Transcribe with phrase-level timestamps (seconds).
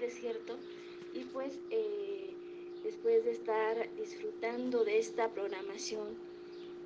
[0.00, 0.56] desierto
[1.14, 2.30] y pues eh,
[2.84, 6.08] después de estar disfrutando de esta programación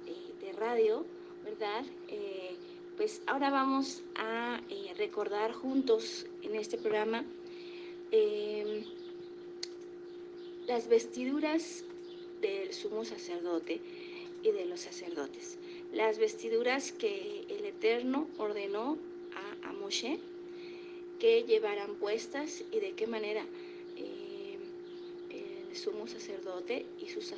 [0.07, 1.05] eh, de radio,
[1.45, 1.85] ¿verdad?
[2.09, 2.55] Eh,
[2.97, 4.61] pues ahora vamos a
[4.99, 7.25] recordar juntos en este programa
[10.67, 11.85] las vestiduras
[12.43, 13.81] del sumo sacerdote
[14.43, 15.57] y de los sacerdotes.
[15.95, 18.99] Las vestiduras que el Eterno ordenó
[19.63, 20.19] a, a Moshe
[21.21, 23.45] que llevaran puestas y de qué manera
[23.97, 24.57] eh,
[25.71, 27.33] el sumo sacerdote y sus,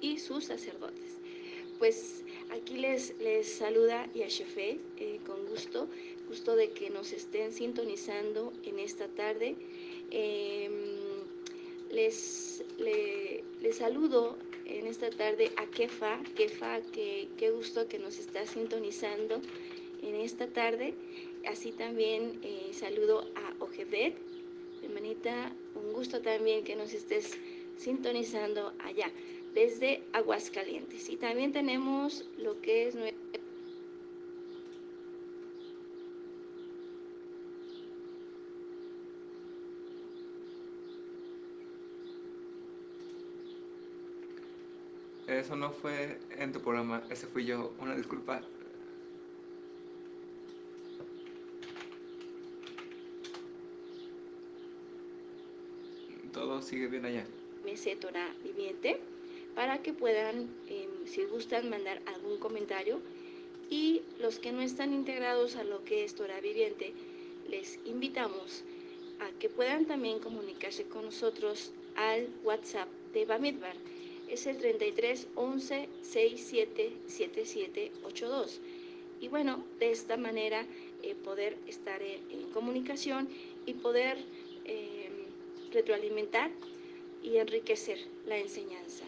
[0.00, 1.18] y sus sacerdotes.
[1.78, 5.88] Pues aquí les, les saluda Yashefe eh, con gusto,
[6.28, 9.56] gusto de que nos estén sintonizando en esta tarde.
[10.10, 10.72] Em,
[11.90, 14.36] les, les saludo
[14.66, 19.40] en esta tarde a Kefa, Kefa, que, qué gusto que nos está sintonizando
[20.02, 20.94] en esta tarde.
[21.48, 24.14] Así también eh, saludo a Ojebet,
[24.82, 27.36] hermanita, un gusto también que nos estés
[27.76, 29.10] sintonizando allá,
[29.54, 31.08] desde Aguascalientes.
[31.08, 33.22] Y también tenemos lo que es nuestro
[45.38, 47.72] Eso no fue en tu programa, ese fui yo.
[47.80, 48.42] Una disculpa.
[56.32, 57.26] Todo sigue bien allá.
[58.00, 58.98] Torah Viviente
[59.54, 63.00] para que puedan, em, si gustan, mandar algún comentario.
[63.70, 66.92] Y los que no están integrados a lo que es Torah Viviente,
[67.48, 68.64] les invitamos
[69.20, 73.76] a que puedan también comunicarse con nosotros al WhatsApp de Bamidbar
[74.32, 78.60] es el 33 11 67 77 82.
[79.20, 80.64] Y bueno, de esta manera
[81.02, 83.28] eh, poder estar en, comunicación
[83.66, 84.16] y poder
[84.64, 84.91] em,
[85.72, 86.50] retroalimentar
[87.22, 89.04] y enriquecer la enseñanza,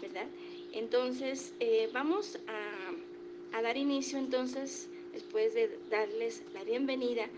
[0.00, 0.26] ¿verdad?
[0.72, 7.28] Entonces, eh, vamos a, dar inicio entonces, después de darles la bienvenida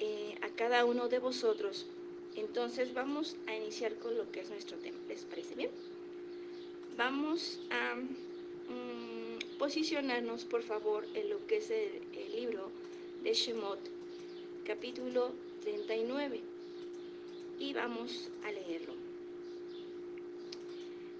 [0.00, 1.86] eh, a cada uno de vosotros.
[2.36, 4.98] Entonces, vamos a iniciar con lo que es nuestro tema.
[5.08, 5.70] ¿Les parece bien?
[7.00, 11.90] vamos a mm, posicionarnos, por favor, en lo que es el,
[12.34, 12.70] libro
[13.22, 13.78] de Shemot,
[14.66, 16.42] capítulo 39,
[17.60, 18.94] y vamos a leerlo.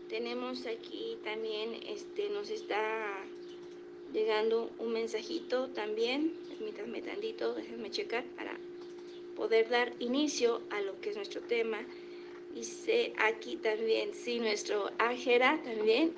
[0.08, 3.22] Tenemos aquí también, este, nos está
[4.12, 8.58] llegando un mensajito también, permítanme tantito, déjenme checar para
[9.36, 11.86] poder dar inicio a lo que es nuestro tema
[12.54, 16.12] Dice aquí también, sí, nuestro Ágera también.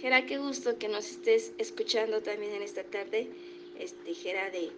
[0.00, 3.28] Gera, qué gusto que nos estés escuchando también en esta tarde,
[3.78, 4.70] este, Gera de,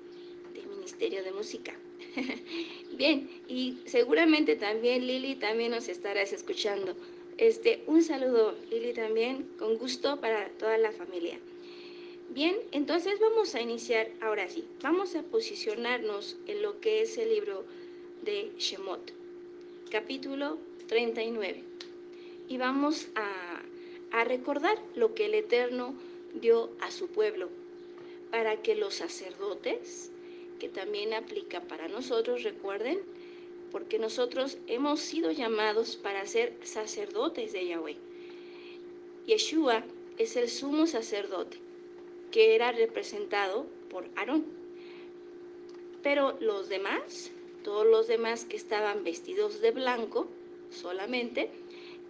[0.54, 1.74] de Ministerio de Música.
[2.96, 6.96] Bien, y seguramente también Lili también nos estarás escuchando.
[7.36, 11.38] Este, un saludo, Lili, también, con gusto para toda la familia.
[12.30, 14.64] Bien, entonces vamos a iniciar ahora sí.
[14.82, 17.64] Vamos a posicionarnos en lo que es el libro
[18.24, 19.12] de Shemot,
[19.90, 21.62] capítulo 39.
[22.48, 23.62] Y vamos a,
[24.12, 25.94] a recordar lo que el Eterno
[26.34, 27.48] dio a su pueblo,
[28.30, 30.10] para que los sacerdotes,
[30.58, 33.00] que también aplica para nosotros, recuerden,
[33.70, 37.96] porque nosotros hemos sido llamados para ser sacerdotes de Yahweh.
[39.26, 39.84] Yeshua
[40.18, 41.58] es el sumo sacerdote,
[42.30, 44.46] que era representado por Aarón.
[46.02, 47.32] Pero los demás,
[47.64, 50.28] todos los demás que estaban vestidos de blanco,
[50.70, 51.50] solamente,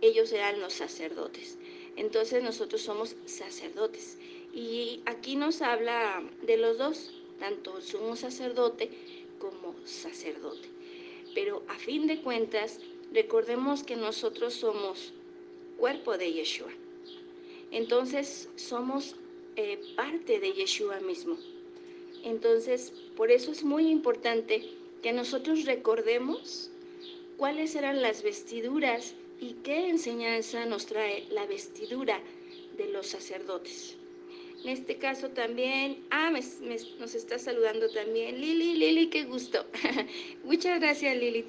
[0.02, 1.58] ellos eran los sacerdotes.
[1.96, 4.18] Entonces nosotros somos sacerdotes.
[4.52, 8.91] Y aquí nos habla de los dos, tanto sumo sacerdote
[9.38, 10.69] como sacerdote.
[11.34, 12.80] Pero a fin de cuentas,
[13.12, 15.12] recordemos que nosotros somos
[15.76, 16.70] cuerpo de Yeshua.
[17.70, 19.16] Entonces somos
[19.56, 21.36] eh, parte de Yeshua mismo.
[22.24, 24.68] Entonces, por eso es muy importante
[25.03, 26.70] que nosotros recordemos
[27.36, 32.21] cuáles eran las vestiduras y qué enseñanza nos trae la vestidura
[32.77, 33.96] de los sacerdotes.
[34.66, 36.28] En este caso también, ah,
[36.98, 39.65] nos está saludando también Lili, Lili, qué gusto.
[40.42, 41.45] Muchas gracias Lili,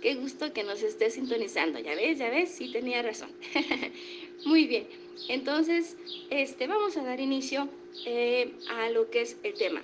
[0.00, 1.78] qué gusto que nos esté sintonizando.
[1.78, 3.28] Ya ves, ya ves, sí tenía razón.
[4.46, 4.86] Muy bien,
[5.28, 5.98] entonces
[6.30, 7.68] este, vamos a dar inicio
[8.06, 9.82] eh, a lo que es el tema.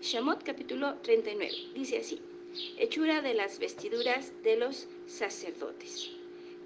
[0.00, 2.22] Shamot capítulo 39, dice así
[2.78, 6.08] hechura de las vestiduras de los sacerdotes.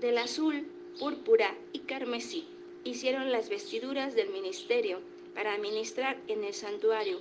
[0.00, 0.68] Del azul,
[1.00, 2.46] púrpura y carmesí
[2.84, 5.00] hicieron las vestiduras del ministerio
[5.38, 7.20] para ministrar en el santuario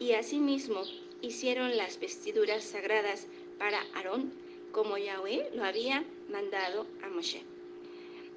[0.00, 0.84] y asimismo
[1.20, 3.26] hicieron las vestiduras sagradas
[3.58, 4.32] para Aarón
[4.72, 7.42] como Yahweh lo había mandado a Moshe.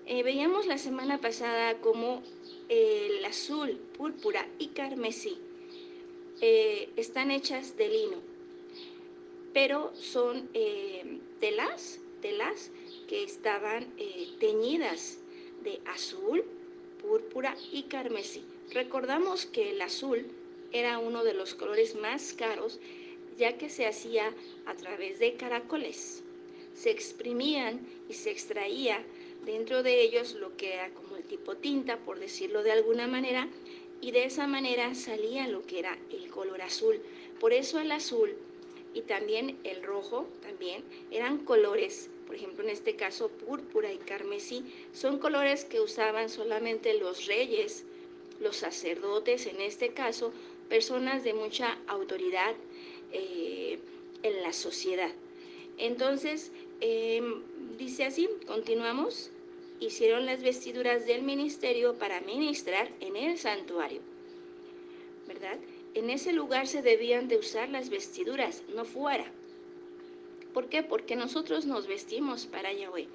[0.06, 2.22] Eh, veíamos la semana pasada como
[2.68, 5.38] el azul, púrpura y carmesí
[6.42, 8.18] eh, están hechas de lino,
[9.54, 12.70] pero son eh, telas, telas
[13.08, 13.94] que estaban
[14.42, 15.20] teñidas
[15.64, 16.44] de azul,
[17.02, 18.44] púrpura y carmesí.
[18.74, 20.26] Recordamos que el azul
[20.72, 22.80] era uno de los colores más caros
[23.38, 24.34] ya que se hacía
[24.66, 26.24] a través de caracoles.
[26.74, 29.04] Se exprimían y se extraía
[29.46, 33.50] dentro de ellos lo que era como el tipo tinta, por decirlo de alguna manera,
[34.00, 37.02] y de esa manera salía lo que era el color azul.
[37.40, 38.36] Por eso el azul
[38.94, 44.64] y también el rojo también eran colores, por ejemplo en este caso púrpura y carmesí,
[44.94, 47.86] son colores que usaban solamente los reyes,
[48.42, 50.34] los sacerdotes en este caso,
[50.70, 52.56] personas de mucha autoridad
[53.12, 53.80] eh,
[54.24, 55.12] en la sociedad.
[55.78, 57.42] Entonces, em,
[57.78, 59.32] dice así, continuamos,
[59.80, 64.02] hicieron las vestiduras del ministerio para ministrar en el santuario,
[65.28, 65.58] ¿verdad?
[65.94, 69.26] En ese lugar se debían de usar las vestiduras, no fuera.
[70.54, 70.84] ¿Por qué?
[70.84, 73.08] Porque nosotros nos vestimos para Yahweh.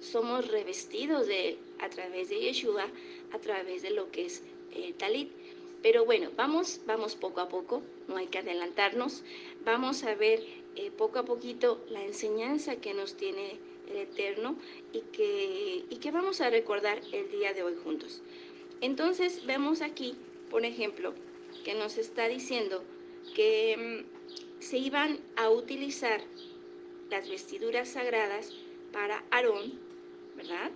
[0.00, 2.86] Somos revestidos de Él a través de Yeshua,
[3.32, 4.42] a través de lo que es
[4.72, 5.30] el talit.
[5.82, 9.22] Pero bueno, vamos, vamos poco a poco, no hay que adelantarnos.
[9.64, 10.42] Vamos a ver
[10.76, 13.58] eh, poco a poquito la enseñanza que nos tiene
[13.88, 14.56] el Eterno
[14.92, 18.22] y que, y que vamos a recordar el día de hoy juntos.
[18.80, 20.16] Entonces vemos aquí,
[20.50, 21.14] por ejemplo,
[21.64, 22.82] que nos está diciendo
[23.34, 26.20] que mm, se iban a utilizar
[27.10, 28.52] las vestiduras sagradas
[28.92, 29.78] para Aarón,
[30.36, 30.70] ¿verdad?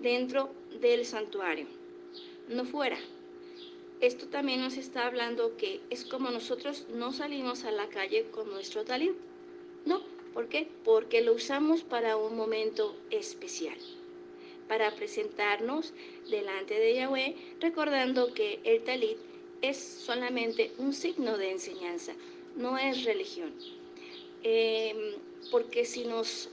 [0.00, 0.50] Dentro
[0.80, 1.66] del santuario,
[2.48, 2.98] no fuera.
[4.00, 8.48] Esto también nos está hablando que es como nosotros no salimos a la calle con
[8.50, 9.14] nuestro talib.
[9.84, 10.02] No,
[10.34, 10.68] ¿por qué?
[10.84, 13.76] Porque lo usamos para un momento especial,
[14.68, 15.94] para presentarnos
[16.30, 19.18] delante de Yahweh, recordando que el talit
[19.62, 22.14] es solamente un signo de enseñanza,
[22.56, 23.52] no es religión.
[24.44, 25.14] Em,
[25.50, 26.48] porque si nos,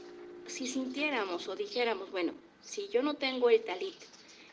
[0.48, 3.94] si sintiéramos o dijéramos, bueno, si yo no tengo el talit,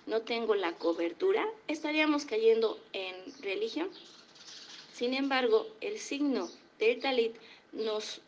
[0.07, 3.91] no tengo la cobertura, estaríamos cayendo en religión.
[4.93, 7.35] Sin embargo, el signo del talit
[7.73, 8.21] nos,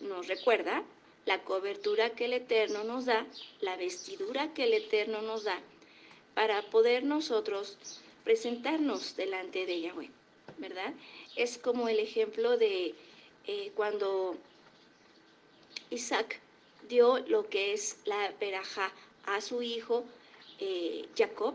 [0.00, 0.84] nos recuerda
[1.24, 3.26] la cobertura que el Eterno nos da,
[3.60, 5.60] la vestidura que el Eterno nos da,
[6.34, 7.76] para poder nosotros
[8.24, 10.10] presentarnos delante de Yahweh,
[10.58, 10.92] ¿verdad?
[11.34, 12.94] Es como el ejemplo de
[13.46, 14.36] eh, cuando
[15.90, 16.40] Isaac
[16.88, 18.92] dio lo que es la veraja
[19.24, 20.04] a su hijo
[20.58, 21.54] eh, Jacob,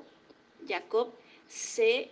[0.68, 1.12] Jacob
[1.48, 2.10] se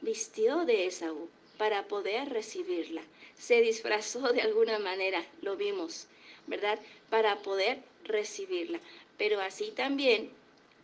[0.00, 1.28] vistió de Esaú
[1.58, 3.02] para poder recibirla.
[3.38, 6.06] Se disfrazó de alguna manera, lo vimos,
[6.46, 6.78] ¿verdad?
[7.10, 8.80] Para poder recibirla.
[9.18, 10.30] Pero así también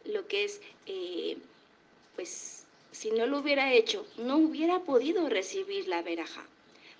[0.05, 1.37] lo que es, eh,
[2.17, 6.47] pues, si no lo hubiera hecho, no hubiera podido recibir la veraja.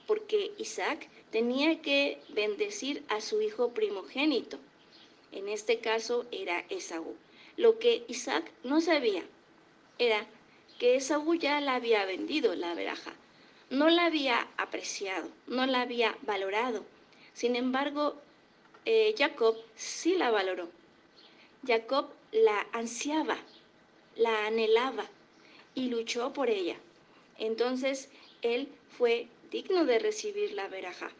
[0.07, 4.59] Porque Isaac tenía que bendecir a su hijo primogénito.
[5.33, 7.15] En este caso era Esaú.
[7.59, 9.25] Lo que Isaac no sabía
[9.99, 10.25] era
[10.79, 13.13] que Esaú ya la había vendido, la veraja.
[13.69, 16.85] No la había apreciado, no la había valorado.
[17.35, 18.15] Sin embargo,
[18.85, 20.69] eh, Jacob sí la valoró.
[21.67, 23.39] Jacob la ansiaba,
[24.15, 25.07] la anhelaba
[25.75, 26.77] y luchó por ella.
[27.39, 28.09] Entonces,
[28.41, 31.11] él fue digno de recibir la veraja.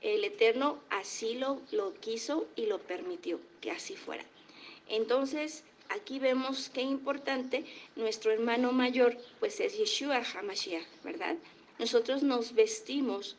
[0.00, 4.24] El Eterno así lo, lo quiso y lo permitió que así fuera.
[4.90, 11.36] Entonces, aquí vemos qué importante nuestro hermano mayor, pues es Yeshua HaMashiach, ¿verdad?
[11.78, 13.36] Nosotros nos vestimos,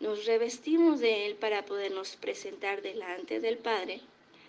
[0.00, 4.00] nos revestimos de él para podernos presentar delante del Padre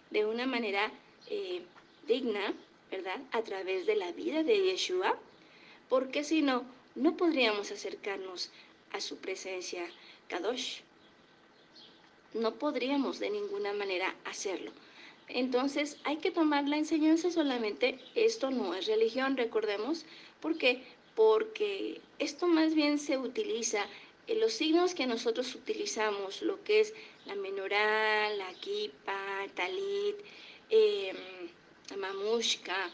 [0.10, 0.91] de una manera
[1.29, 1.62] eh,
[2.07, 2.53] digna,
[2.89, 3.21] ¿verdad?
[3.31, 5.17] A través de la vida de Yeshua,
[5.89, 8.50] porque si no, no podríamos acercarnos
[8.91, 9.86] a su presencia
[10.27, 10.79] Kadosh.
[12.33, 14.71] No podríamos de ninguna manera hacerlo.
[15.28, 20.06] Entonces hay que tomar la enseñanza solamente, esto no es religión, recordemos,
[20.42, 20.84] ¿por qué?
[21.16, 23.86] Porque esto más bien se utiliza,
[24.28, 26.94] en los signos que nosotros utilizamos, lo que es
[27.25, 30.16] la menorá, la kipa, talit,
[30.70, 31.13] eh,
[31.90, 32.92] la mamushka,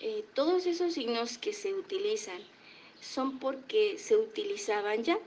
[0.00, 2.40] eh, todos esos signos que se utilizan
[3.00, 5.18] son porque se utilizaban ya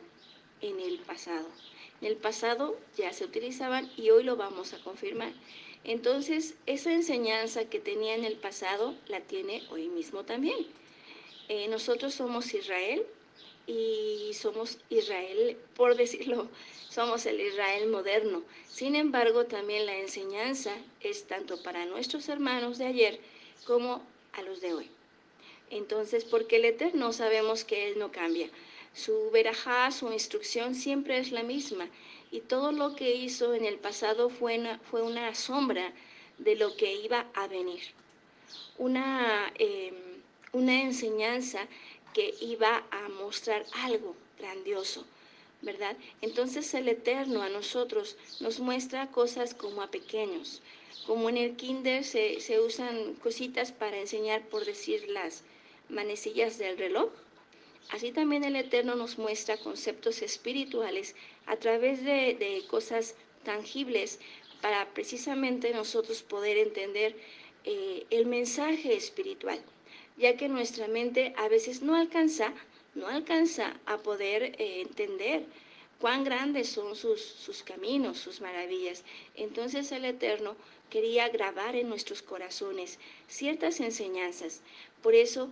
[0.61, 1.47] en el pasado.
[2.01, 5.31] En el pasado ya se utilizaban y hoy lo vamos a confirmar.
[5.85, 10.65] Entonces, esa enseñanza que tenía en el pasado la tiene hoy mismo también.
[11.47, 13.05] Eh, nosotros somos Israel
[13.67, 16.49] y somos Israel, por decirlo,
[16.89, 18.41] somos el Israel moderno.
[18.67, 23.19] Sin embargo, también la enseñanza es tanto para nuestros hermanos de ayer
[23.65, 24.01] como
[24.33, 24.89] a los de hoy.
[25.69, 28.49] Entonces, porque el Eterno sabemos que Él no cambia.
[28.95, 31.89] Su verajá, su instrucción siempre es la misma.
[32.31, 35.93] Y todo lo que hizo en el pasado fue una, fue una sombra
[36.37, 37.81] de lo que iba a venir.
[38.77, 39.95] Una, em,
[40.53, 41.67] una enseñanza
[42.13, 45.05] que iba a mostrar algo grandioso,
[45.61, 45.97] ¿verdad?
[46.21, 50.61] Entonces el Eterno a nosotros nos muestra cosas como a pequeños,
[51.05, 55.43] como en el kinder se, se usan cositas para enseñar, por decir, las
[55.89, 57.09] manecillas del reloj,
[57.89, 61.15] así también el Eterno nos muestra conceptos espirituales
[61.45, 64.19] a través de, de cosas tangibles
[64.61, 67.15] para precisamente nosotros poder entender
[67.63, 69.59] eh, el mensaje espiritual,
[70.17, 72.53] ya que nuestra mente a veces no alcanza,
[72.93, 75.45] no alcanza a poder eh, entender
[75.99, 79.03] cuán grandes son sus, sus caminos, sus maravillas.
[79.35, 80.55] Entonces el Eterno
[80.89, 84.61] quería grabar en nuestros corazones ciertas enseñanzas.
[85.01, 85.49] Por eso,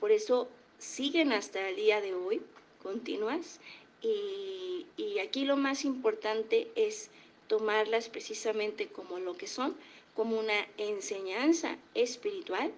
[0.00, 0.48] por eso
[0.82, 2.42] siguen hasta el día de hoy,
[2.82, 3.60] continuas.
[4.02, 7.08] Y, y aquí lo más importante es
[7.46, 9.76] tomarlas precisamente como lo que son,
[10.16, 12.72] como una enseñanza espiritual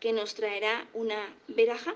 [0.00, 1.94] que nos traerá una veraja,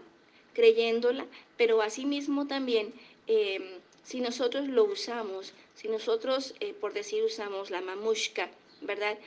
[0.52, 2.92] creyéndola, pero asimismo también,
[3.26, 8.50] eh, si nosotros lo usamos, si nosotros, eh, por decir, usamos la mamushka,
[8.82, 9.18] ¿verdad?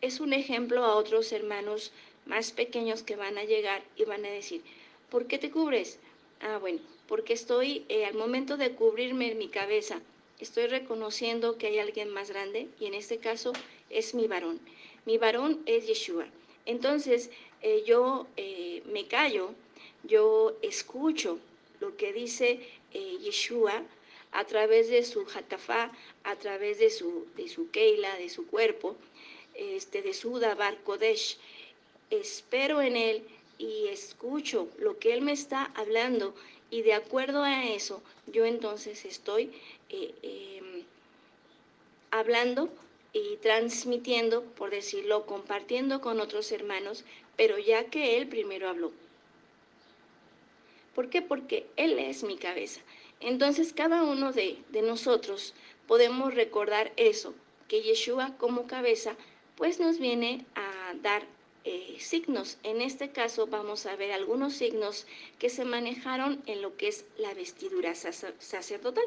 [0.00, 1.90] Es un ejemplo a otros hermanos
[2.26, 4.62] más pequeños que van a llegar y van a decir,
[5.10, 5.98] ¿por qué te cubres?
[6.40, 10.00] Ah, bueno, porque estoy, eh, al momento de cubrirme mi cabeza,
[10.38, 13.52] estoy reconociendo que hay alguien más grande y en este caso
[13.90, 14.60] es mi varón.
[15.04, 16.26] Mi varón es Yeshua.
[16.64, 17.30] Entonces
[17.62, 19.50] eh, yo eh, me callo,
[20.04, 21.38] yo escucho
[21.80, 22.60] lo que dice
[22.92, 23.82] Yeshua
[24.32, 25.92] a través de su hatafá,
[26.24, 28.96] a través de su, de su keila, de su cuerpo,
[29.54, 31.38] este, de su dabar kodesh.
[32.10, 33.24] Espero en él
[33.60, 36.34] y escucho lo que él me está hablando
[36.70, 39.52] y de acuerdo a eso yo entonces estoy
[39.90, 40.84] eh, eh,
[42.10, 42.70] hablando
[43.12, 47.04] y transmitiendo, por decirlo, compartiendo con otros hermanos,
[47.36, 48.92] pero ya que Él primero habló.
[50.94, 51.20] ¿Por qué?
[51.20, 52.80] Porque Él es mi cabeza.
[53.18, 55.54] Entonces cada uno de, de nosotros
[55.86, 57.34] podemos recordar eso,
[57.68, 59.16] que Yeshua como cabeza
[59.56, 61.26] pues nos viene a dar
[61.64, 62.58] eh, signos.
[62.62, 65.06] En este caso vamos a ver algunos signos
[65.38, 69.04] que se manejaron en lo que es la vestidura sacerdotal.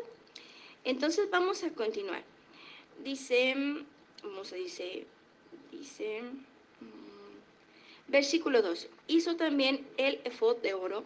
[0.84, 2.24] Entonces vamos a continuar.
[3.04, 3.56] Dice,
[4.22, 5.06] vamos a dice,
[5.72, 8.88] dice, mm, versículo 2.
[9.08, 11.04] Hizo también el efod de oro,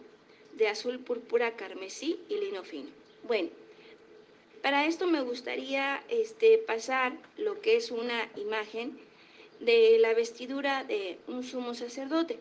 [0.54, 2.90] de azul púrpura carmesí y lino fino.
[3.22, 3.50] Bueno,
[4.62, 8.98] para esto me gustaría este, pasar lo que es una imagen
[9.60, 12.38] de la vestidura de un sumo sacerdote.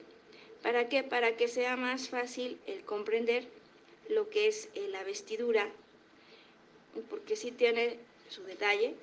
[0.62, 1.04] ¿Para qué?
[1.04, 3.48] Para que sea más fácil el comprender
[4.10, 5.70] lo que es eh, la vestidura
[7.10, 8.96] porque sí tiene su detalle.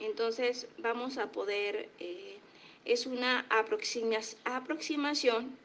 [0.00, 2.38] Entonces vamos a poder, eh,
[2.84, 5.56] es una aproximación,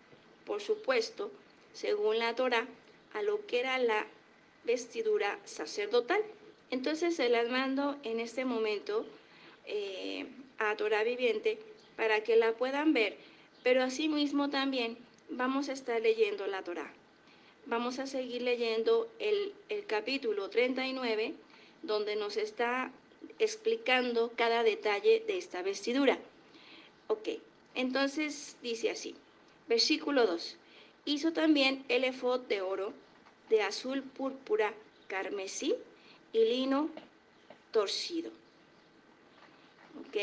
[0.45, 1.31] por supuesto,
[1.73, 2.67] según la Torah,
[3.13, 4.07] a lo que era la
[4.63, 6.21] vestidura sacerdotal.
[6.69, 9.05] Entonces se las mando en este momento
[9.65, 10.25] eh,
[10.57, 11.59] a Torah viviente
[12.01, 13.15] para que la puedan ver,
[13.61, 14.97] pero asimismo también
[15.29, 16.91] vamos a estar leyendo la Torah.
[17.67, 21.35] Vamos a seguir leyendo el, el capítulo 39
[21.83, 22.91] donde nos está
[23.37, 26.17] explicando cada detalle de esta vestidura.
[27.05, 27.29] Ok,
[27.75, 29.13] entonces dice así,
[29.69, 30.57] versículo 2,
[31.05, 32.93] hizo también el efod de oro,
[33.51, 34.73] de azul púrpura,
[35.07, 35.75] carmesí
[36.33, 36.89] y lino
[37.71, 38.31] torcido.
[39.99, 40.17] Ok,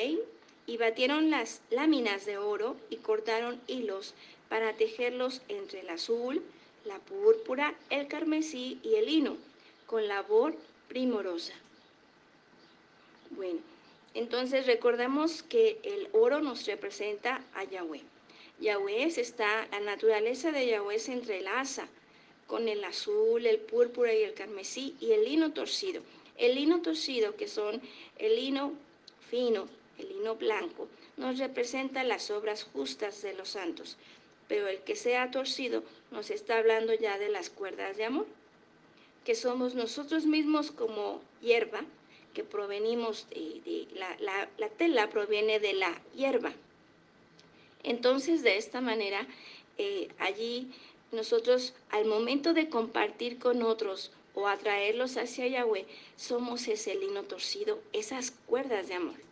[0.68, 4.12] y batieron las láminas de oro y cortaron hilos
[4.50, 6.42] para tejerlos entre el azul,
[6.84, 9.38] la púrpura, el carmesí y el lino,
[9.86, 10.54] con labor
[10.86, 11.54] primorosa.
[13.30, 13.60] Bueno,
[14.12, 18.02] entonces recordemos que el oro nos representa a Yahweh.
[18.60, 21.88] Yahweh está, la naturaleza de Yahweh se entrelaza
[22.46, 26.02] con el azul, el púrpura y el carmesí y el lino torcido.
[26.36, 27.80] El lino torcido, que son
[28.18, 28.74] el lino
[29.30, 29.66] fino,
[29.98, 33.96] el lino blanco, nos representa las obras justas de los santos,
[34.48, 38.26] pero el que sea torcido nos está hablando ya de las cuerdas de amor
[39.28, 41.84] que somos nosotros mismos como hierba,
[42.32, 46.54] que provenimos de, la, tela proviene de la hierba.
[47.82, 49.26] Entonces, de esta manera,
[49.76, 50.72] eh, allí
[51.12, 55.84] nosotros al momento de compartir con otros o atraerlos hacia Yahweh,
[56.16, 59.27] somos ese lino torcido, esas cuerdas de amor.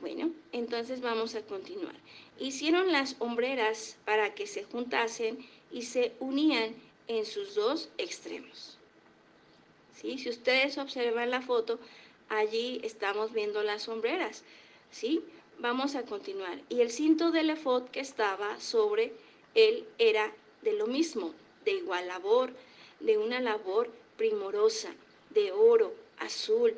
[0.00, 1.94] Bueno, entonces vamos a continuar.
[2.38, 5.38] Hicieron las hombreras para que se juntasen
[5.72, 6.74] y se unían
[7.08, 8.76] en sus dos extremos.
[10.00, 10.18] ¿Sí?
[10.18, 11.80] Si ustedes observan la foto,
[12.28, 14.44] allí estamos viendo las sombreras.
[14.92, 15.24] ¿Sí?
[15.58, 16.60] Vamos a continuar.
[16.68, 19.12] Y el cinto del efod que estaba sobre
[19.54, 22.52] él era de lo mismo, de igual labor,
[23.00, 24.94] de una labor primorosa,
[25.30, 26.74] de oro, azul,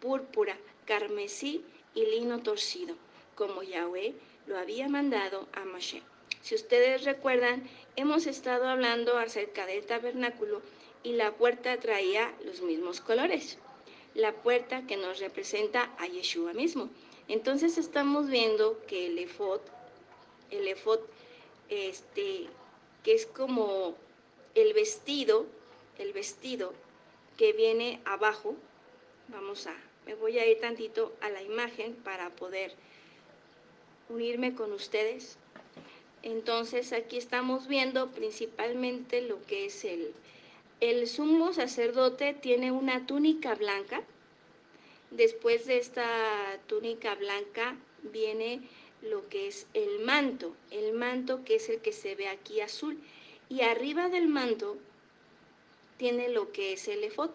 [0.00, 1.64] púrpura, carmesí
[1.98, 2.94] y lino torcido,
[3.34, 4.14] como Yahweh
[4.46, 6.02] lo había mandado a Moshe.
[6.42, 10.62] Si ustedes recuerdan, hemos estado hablando acerca del tabernáculo
[11.02, 13.58] y la puerta traía los mismos colores.
[14.14, 16.88] La puerta que nos representa a Yeshua mismo.
[17.26, 19.60] Entonces estamos viendo que el efod,
[20.52, 21.00] el efod,
[21.68, 22.46] este,
[23.02, 23.96] que es como
[24.54, 25.46] el vestido,
[25.98, 26.72] el vestido
[27.36, 28.54] que viene abajo,
[29.28, 29.74] vamos a,
[30.08, 32.72] me voy a ir tantito a la imagen para poder
[34.08, 35.36] unirme con ustedes.
[36.22, 40.14] Entonces aquí estamos viendo principalmente lo que es el,
[40.80, 44.02] el sumo sacerdote tiene una túnica blanca.
[45.10, 48.62] Después de esta túnica blanca viene
[49.02, 52.98] lo que es el manto, el manto que es el que se ve aquí azul.
[53.50, 54.78] Y arriba del manto
[55.98, 57.30] tiene lo que es el efod,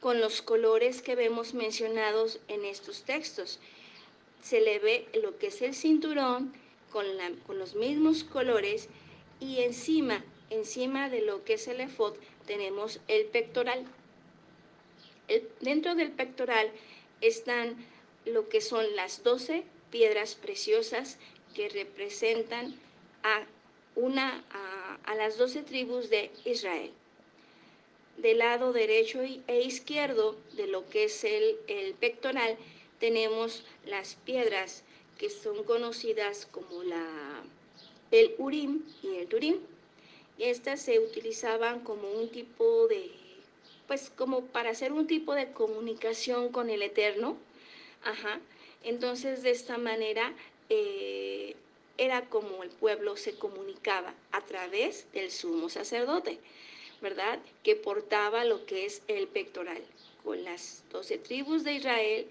[0.00, 3.58] con los colores que vemos mencionados en estos textos.
[4.42, 6.52] Se le ve lo que es el cinturón
[6.92, 7.06] con,
[7.58, 8.88] los mismos colores
[9.40, 12.14] y encima, encima de lo que es el efod
[12.46, 13.84] tenemos el pectoral.
[15.60, 16.70] dentro del pectoral
[17.20, 17.76] están
[18.24, 21.18] lo que son las doce piedras preciosas
[21.54, 22.74] que representan
[23.22, 23.44] a,
[23.94, 24.44] una,
[25.04, 26.92] a, las doce tribus de Israel.
[28.18, 32.56] Del lado derecho e izquierdo de lo que es el, el pectoral
[32.98, 34.82] tenemos las piedras
[35.18, 37.42] que son conocidas como la,
[38.10, 39.58] el Urim y el Turim.
[40.38, 43.10] Estas se utilizaban como un tipo de,
[43.86, 47.36] pues como para hacer un tipo de comunicación con el Eterno.
[48.04, 48.40] Ajá.
[48.84, 50.32] Entonces, de esta manera,
[50.68, 51.56] eh,
[51.96, 56.38] era como el pueblo se comunicaba a través del sumo sacerdote,
[57.00, 57.38] ¿verdad?
[57.62, 59.82] Que portaba lo que es el pectoral,
[60.24, 62.26] con las doce tribus de Israel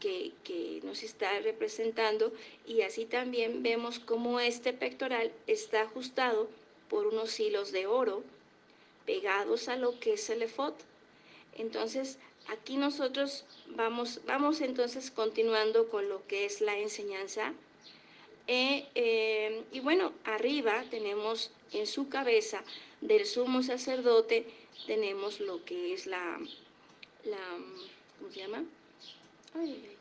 [0.00, 2.32] que, que, nos está representando
[2.66, 6.48] y así también vemos cómo este pectoral está ajustado
[6.88, 8.22] por unos hilos de oro
[9.06, 10.74] pegados a lo que es el efod.
[11.56, 17.54] Entonces, aquí nosotros vamos, vamos entonces continuando con lo que es la enseñanza.
[18.48, 22.62] Eh, eh, y bueno, arriba tenemos en su cabeza
[23.00, 24.46] del sumo sacerdote,
[24.86, 26.38] tenemos lo que es la,
[27.24, 27.38] la
[28.18, 28.64] ¿cómo se llama?
[29.54, 29.96] Ay,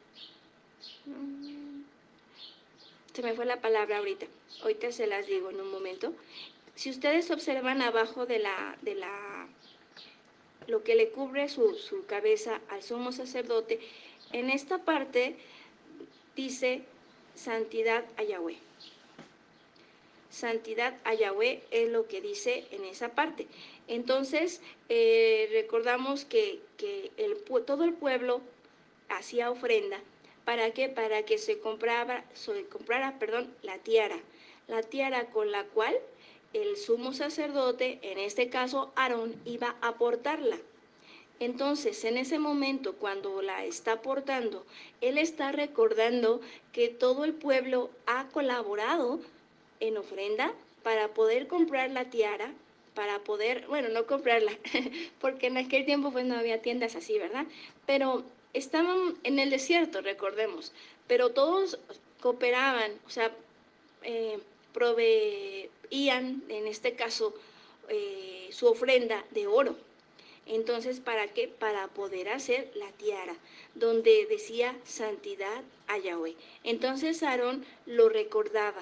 [3.14, 4.26] se me fue la palabra ahorita.
[4.62, 6.14] Ahorita se las digo en un momento.
[6.76, 9.48] Si ustedes observan abajo de la, de la
[10.68, 13.80] lo que le cubre su, cabeza al sumo sacerdote,
[14.34, 15.38] en esta parte
[16.36, 16.82] dice
[17.36, 18.58] santidad a Yahweh.
[20.36, 23.48] Santidad a Yahweh es lo que dice en esa parte.
[23.88, 26.60] Entonces, eh, recordamos que,
[27.16, 28.42] el, todo el pueblo
[29.08, 29.98] hacía ofrenda.
[30.44, 30.90] ¿Para qué?
[30.90, 34.20] Para que se comprara, se comprara perdón, la tiara.
[34.68, 35.98] La tiara con la cual
[36.52, 40.58] el sumo sacerdote, en este caso Aarón, iba a portarla.
[41.40, 44.66] Entonces, en ese momento, cuando la está portando,
[45.00, 46.42] él está recordando
[46.74, 49.22] que todo el pueblo ha colaborado
[49.80, 52.54] en ofrenda para poder comprar la tiara,
[52.94, 54.52] para poder, bueno, no comprarla,
[55.20, 57.46] porque en aquel tiempo pues no había tiendas así, ¿verdad?
[57.86, 60.72] Pero estaban en el desierto, recordemos,
[61.08, 61.80] pero todos
[62.22, 63.32] cooperaban, o sea,
[64.04, 64.40] eh,
[64.74, 67.34] proveían, en este caso,
[67.90, 69.76] eh, su ofrenda de oro.
[70.46, 71.48] Entonces, ¿para qué?
[71.48, 73.36] Para poder hacer la tiara,
[73.74, 76.36] donde decía santidad a Yahweh.
[76.64, 78.82] Entonces Aarón lo recordaba,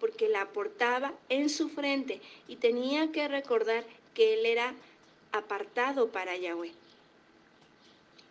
[0.00, 3.84] porque la portaba en su frente y tenía que recordar
[4.14, 4.74] que él era
[5.32, 6.72] apartado para Yahweh.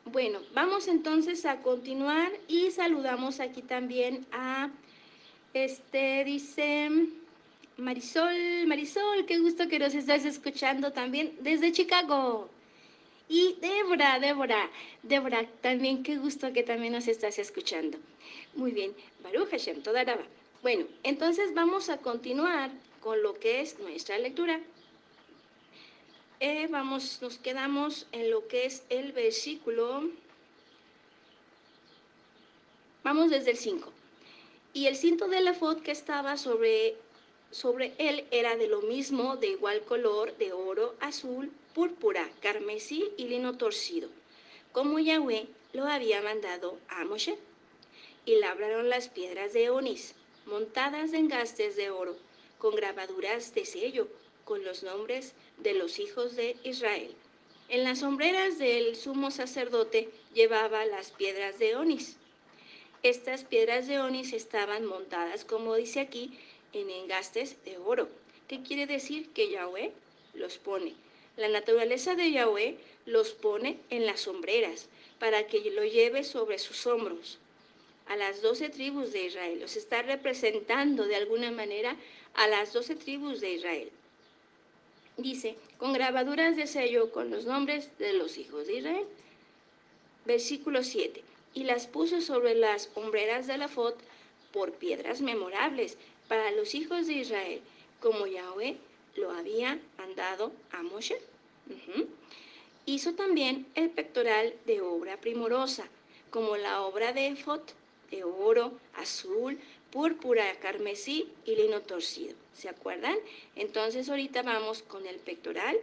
[0.06, 4.70] Bueno, vamos entonces a continuar y saludamos aquí también a
[5.54, 6.90] este dice
[7.78, 12.50] Marisol, Marisol, qué gusto que nos estás escuchando también desde Chicago.
[13.30, 14.70] Y Débora, Débora,
[15.04, 17.98] Débora, también qué gusto que también nos estás escuchando.
[18.56, 20.24] Muy bien, Baruch Hashem, toda Araba.
[20.63, 24.60] Bueno, entonces vamos a continuar con lo que es nuestra lectura.
[26.39, 30.10] Eh, vamos, nos quedamos en lo que es el versículo.
[33.04, 33.91] Vamos desde el 5.
[34.74, 36.96] Y el cinto de la fod que estaba sobre,
[37.52, 43.28] sobre él era de lo mismo, de igual color, de oro, azul, púrpura, carmesí y
[43.28, 44.10] lino torcido,
[44.72, 47.38] como Yahweh lo había mandado a Moshe.
[48.26, 50.13] Y labraron las piedras de onis,
[50.48, 52.16] montadas en gastes de oro,
[52.58, 54.08] con grabaduras de sello,
[54.46, 57.14] con los nombres de los hijos de Israel.
[57.70, 62.16] En las sombreras del sumo sacerdote llevaba las piedras de onis.
[63.04, 66.40] Estas piedras de onis estaban montadas, como dice aquí,
[66.74, 68.08] en engastes de oro.
[68.48, 69.30] ¿Qué quiere decir?
[69.34, 69.92] Que Yahweh
[70.34, 70.94] los pone.
[71.36, 74.88] La naturaleza de Yahweh los pone en las sombreras
[75.20, 77.38] para que lo lleve sobre sus hombros.
[78.10, 79.60] A las doce tribus de Israel.
[79.60, 81.96] Los está representando de alguna manera
[82.34, 83.91] a las doce tribus de Israel
[85.17, 89.06] dice, con grabaduras de sello con los nombres de los hijos de Israel.
[90.26, 91.24] Versículo 7.
[91.54, 93.98] Y las puso sobre las hombreras de la fot
[94.54, 97.62] por piedras memorables para los hijos de Israel,
[98.00, 98.78] como Yahweh
[99.15, 101.20] lo había mandado a Moshe.
[102.86, 105.88] Hizo también el pectoral de obra primorosa,
[106.30, 107.74] como la obra de Efot,
[108.12, 109.60] de oro, azul,
[109.91, 112.36] púrpura, carmesí y lino torcido.
[112.54, 113.17] ¿Se acuerdan?
[113.56, 115.78] Entonces ahorita vamos con el pectoral.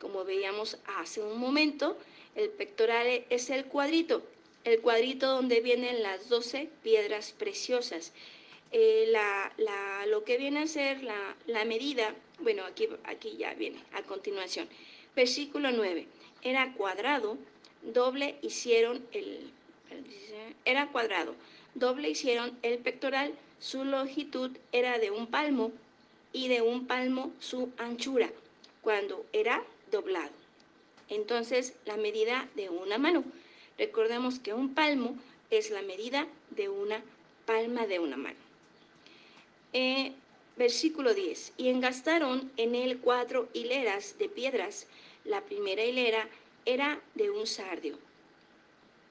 [0.00, 1.96] Como veíamos hace un momento,
[2.34, 4.22] el pectoral es el cuadrito,
[4.64, 8.12] el cuadrito donde vienen las 12 piedras preciosas.
[8.70, 9.12] Eh,
[10.06, 14.68] lo que viene a ser la, medida, bueno, aquí, aquí ya viene a continuación.
[15.16, 16.06] Versículo 9.
[16.42, 17.38] Era cuadrado,
[17.82, 19.50] doble hicieron el,
[20.64, 21.34] era cuadrado,
[21.74, 25.72] doble hicieron el pectoral, su longitud era de un palmo
[26.32, 28.30] y de un palmo su anchura,
[28.82, 30.32] cuando era doblado.
[31.08, 33.24] Entonces, la medida de una mano.
[33.78, 35.16] Recordemos que un palmo
[35.50, 37.02] es la medida de una
[37.46, 38.36] palma de una mano.
[39.72, 40.12] Eh,
[40.56, 41.54] versículo 10.
[41.56, 44.86] Y engastaron en él cuatro hileras de piedras.
[45.24, 46.28] La primera hilera
[46.66, 47.98] era de un sardio,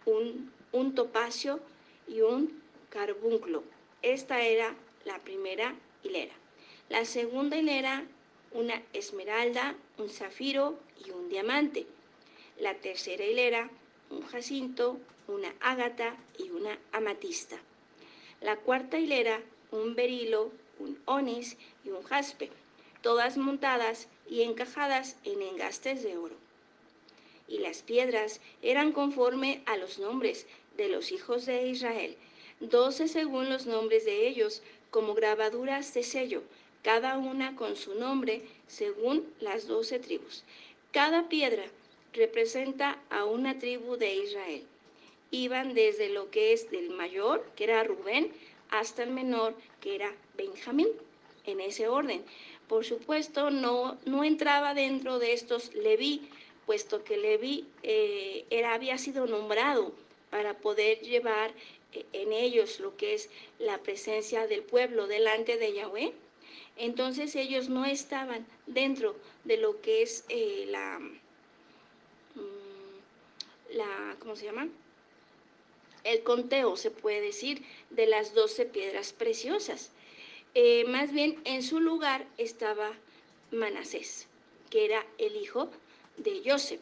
[0.06, 1.60] un, un topacio
[2.08, 3.64] y un carbunclo.
[4.02, 6.34] Esta era la primera hilera.
[6.90, 8.06] La segunda hilera,
[8.52, 11.86] una esmeralda, un zafiro y un diamante.
[12.60, 13.70] La tercera hilera,
[14.10, 17.58] un jacinto, una ágata y una amatista.
[18.42, 19.42] La cuarta hilera,
[19.72, 22.50] un berilo, un onis y un jaspe,
[23.02, 26.36] todas montadas y encajadas en engastes de oro.
[27.48, 30.46] Y las piedras eran conforme a los nombres
[30.78, 32.16] de los hijos de Israel,
[32.60, 34.62] doce según los nombres de ellos,
[34.92, 36.44] como grabaduras de sello,
[36.84, 40.44] cada una con su nombre según las doce tribus.
[40.92, 41.66] Cada piedra
[42.14, 44.64] representa a una tribu de Israel.
[45.32, 48.32] Iban desde lo que es del mayor, que era Rubén,
[48.70, 50.88] hasta el menor, que era Benjamín,
[51.46, 52.24] en ese orden.
[52.68, 56.30] Por supuesto, no, no entraba dentro de estos Leví,
[56.66, 59.94] puesto que Leví eh, era, había sido nombrado
[60.30, 61.52] para poder llevar
[61.94, 66.14] eh, en ellos lo que es la presencia del pueblo delante de Yahweh
[66.78, 72.42] entonces ellos no estaban dentro de lo que es eh, la, mm,
[73.72, 74.68] la, ¿cómo se llama?
[76.04, 79.92] El conteo, se puede decir, de las doce piedras preciosas.
[80.54, 82.94] Eh, más bien en su lugar estaba
[83.52, 84.28] Manasés,
[84.70, 85.70] que era el hijo
[86.18, 86.82] de Joseph.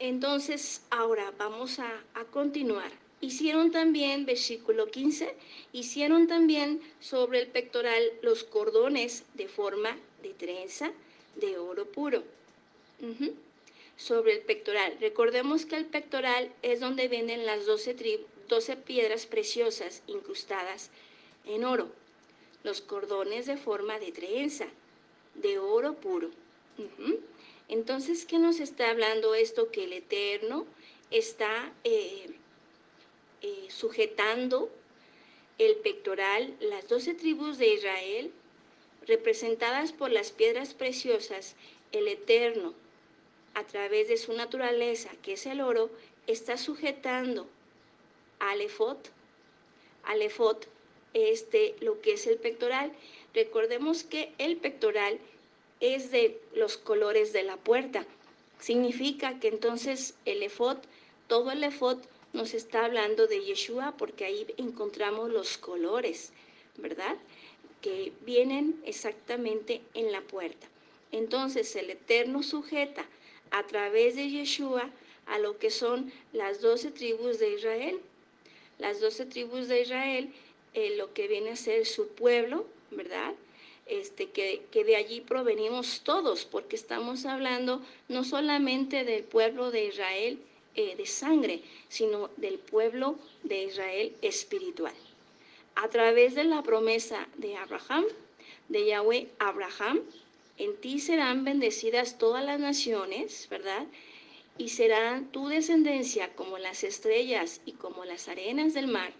[0.00, 2.90] Entonces, ahora vamos a, a continuar
[3.22, 5.34] Hicieron también, versículo 15,
[5.72, 10.90] hicieron también sobre el pectoral los cordones de forma de trenza
[11.36, 12.22] de oro puro.
[13.96, 14.96] Sobre el pectoral.
[15.00, 20.90] Recordemos que el pectoral es donde vienen las 12, 12 piedras preciosas incrustadas
[21.44, 21.90] en oro.
[22.64, 24.66] Los cordones de forma de trenza
[25.34, 26.30] de oro puro.
[27.70, 29.70] Entonces, ¿qué nos está hablando esto?
[29.70, 30.66] Que el Eterno
[31.10, 31.72] está...
[31.84, 32.36] Eh,
[33.42, 34.70] eh, sujetando
[35.56, 38.32] el pectoral las doce tribus de Israel,
[39.06, 41.56] representadas por las piedras preciosas,
[41.92, 42.74] el Eterno,
[43.54, 45.90] a través de su naturaleza, que es el oro,
[46.26, 47.48] está sujetando
[48.40, 49.10] al efot,
[51.14, 52.92] este, lo que es el pectoral.
[53.32, 55.18] Recordemos que el pectoral
[55.80, 58.06] es de los colores de la puerta.
[58.58, 60.78] Significa que entonces el efot,
[61.26, 66.32] todo el efot nos está hablando de Yeshua porque ahí encontramos los colores,
[66.76, 67.16] ¿verdad?
[67.80, 70.68] Que vienen exactamente en la puerta.
[71.12, 73.06] Entonces el Eterno sujeta
[73.50, 74.90] a través de Yeshua
[75.26, 78.00] a lo que son las doce tribus de Israel.
[78.78, 80.32] Las doce tribus de Israel,
[80.74, 83.34] eh, lo que viene a ser su pueblo, ¿verdad?
[83.90, 90.38] Este, que, de allí provenimos todos, porque estamos hablando no solamente del pueblo de Israel
[90.76, 94.94] eh, de sangre, sino del pueblo de Israel espiritual.
[95.74, 98.04] A través de la promesa de Abraham,
[98.68, 100.02] de Yahweh Abraham,
[100.56, 103.88] en ti serán bendecidas todas las naciones, ¿verdad?
[104.56, 109.12] Y serán tu descendencia como las estrellas y como las arenas del mar.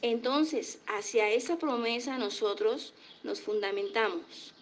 [0.00, 4.54] Entonces, hacia esa promesa nosotros nos fundamentamos.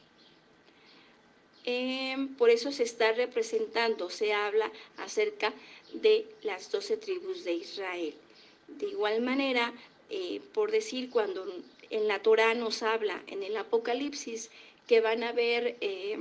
[1.65, 5.53] Eh, por eso se está representando, se habla acerca
[5.93, 8.15] de las doce tribus de Israel.
[8.69, 9.75] De igual manera,
[10.09, 11.45] eh, por decir, cuando
[11.91, 14.51] en la Torah nos habla, en el Apocalipsis,
[14.87, 16.17] que van a haber eh,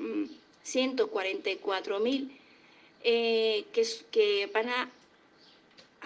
[0.63, 2.39] 144 mil
[3.03, 4.89] que, van a,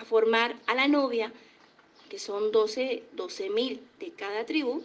[0.06, 1.32] formar a la novia,
[2.10, 3.04] que son 12
[3.54, 4.84] mil de cada tribu,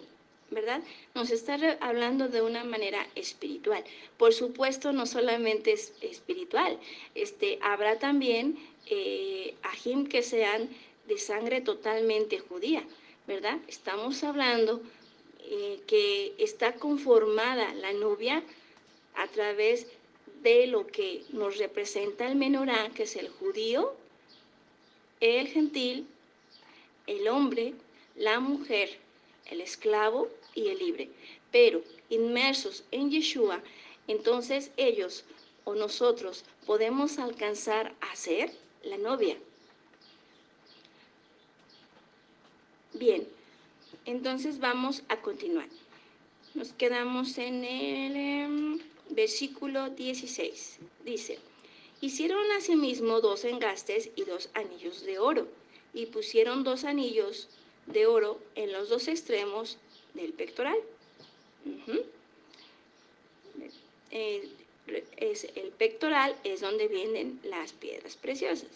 [0.50, 0.82] ¿verdad?
[1.14, 3.82] Nos está hablando de una manera espiritual.
[4.16, 6.78] Por supuesto, no solamente es espiritual,
[7.14, 10.68] este, habrá también eh, ajim que sean
[11.08, 12.84] de sangre totalmente judía,
[13.26, 13.58] ¿verdad?
[13.68, 14.80] Estamos hablando
[15.40, 18.42] eh, que está conformada la novia
[19.14, 19.86] a través
[20.42, 23.94] de lo que nos representa el menorá, que es el judío,
[25.20, 26.06] el gentil,
[27.06, 27.74] el hombre,
[28.16, 28.98] la mujer,
[29.46, 31.10] el esclavo y el libre.
[31.50, 33.62] Pero inmersos en Yeshua,
[34.06, 35.24] entonces ellos
[35.64, 39.36] o nosotros podemos alcanzar a ser la novia.
[42.92, 43.26] Bien,
[44.04, 45.68] entonces vamos a continuar.
[46.54, 50.78] Nos quedamos en el eh, versículo 16.
[51.04, 51.38] Dice,
[52.00, 55.48] hicieron asimismo dos engastes y dos anillos de oro,
[55.94, 57.48] y pusieron dos anillos
[57.86, 59.78] de oro en los dos extremos
[60.14, 60.76] del pectoral.
[64.10, 64.48] Eh,
[64.86, 68.68] el pectoral es donde vienen las piedras preciosas.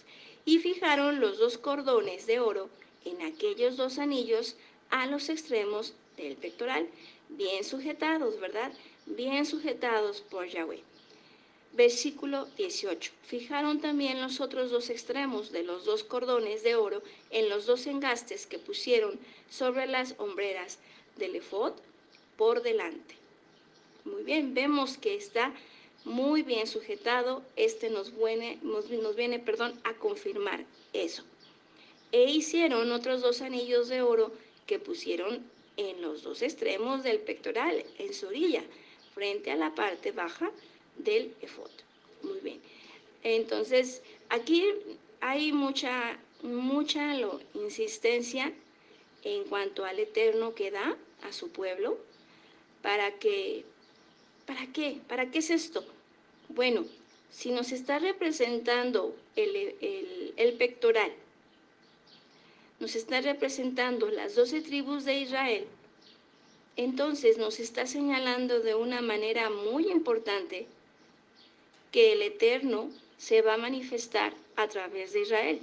[0.45, 2.71] Y fijaron los dos cordones de oro
[3.05, 4.57] en aquellos dos anillos
[4.91, 6.89] a los extremos del pectoral,
[7.29, 8.73] bien sujetados, ¿verdad?
[9.07, 10.83] Bien sujetados por Yahweh.
[11.73, 13.13] Versículo 18.
[13.25, 17.87] Fijaron también los otros dos extremos de los dos cordones de oro en los dos
[17.87, 19.19] engastes que pusieron
[19.51, 20.79] sobre las hombreras
[21.17, 21.75] del efod
[22.37, 23.15] por delante.
[24.05, 25.53] Muy bien, vemos que está
[26.05, 27.43] muy bien sujetado.
[27.57, 31.23] Este nos viene, nos, nos viene perdón, a confirmar eso.
[32.11, 34.33] E hicieron otros dos anillos de oro
[34.67, 35.45] que pusieron
[35.77, 38.65] en los dos extremos del pectoral, en su orilla,
[39.15, 40.51] frente a la parte baja
[40.99, 41.71] del efod.
[42.23, 42.61] Muy bien.
[43.23, 44.65] Entonces, aquí
[45.21, 47.15] hay mucha, mucha
[47.55, 48.53] insistencia
[49.25, 51.99] en cuanto al Eterno que da a su pueblo
[52.83, 53.65] para que,
[54.47, 55.01] ¿para qué?
[55.09, 55.85] ¿Para qué es esto?
[56.49, 56.85] Bueno,
[57.31, 61.13] si nos está representando el, el, el pectoral,
[62.81, 65.67] nos está representando las doce tribus de Israel,
[66.77, 70.69] entonces nos está señalando de una manera muy importante
[71.93, 75.61] que el Eterno se va a manifestar a través de Israel,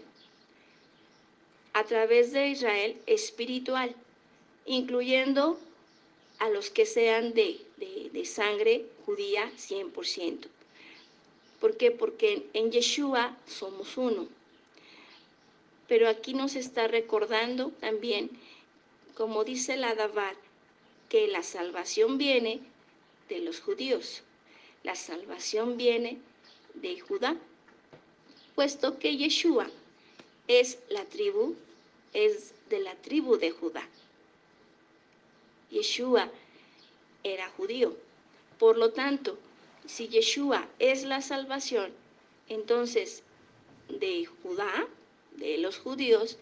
[1.73, 3.95] a través de Israel espiritual,
[4.65, 5.59] incluyendo
[6.39, 10.47] a los que sean de, de, sangre judía 100%.
[11.59, 11.91] ¿Por qué?
[11.91, 14.27] Porque en Yeshua somos uno.
[15.87, 18.29] Pero aquí nos está recordando también,
[19.15, 20.35] como dice la Dabar,
[21.09, 22.59] que la salvación viene
[23.29, 24.23] de los judíos.
[24.85, 26.19] La salvación viene
[26.75, 27.35] de Judá,
[28.53, 29.67] puesto que Yeshua
[30.47, 31.55] es la tribu,
[32.13, 33.89] es de la tribu de Judá.
[35.71, 36.29] Yeshua
[37.23, 37.97] era judío.
[38.59, 39.39] Por lo tanto,
[39.87, 41.91] si Yeshua es la salvación,
[42.47, 43.23] entonces
[43.89, 44.87] de Judá,
[45.37, 46.37] de los judíos,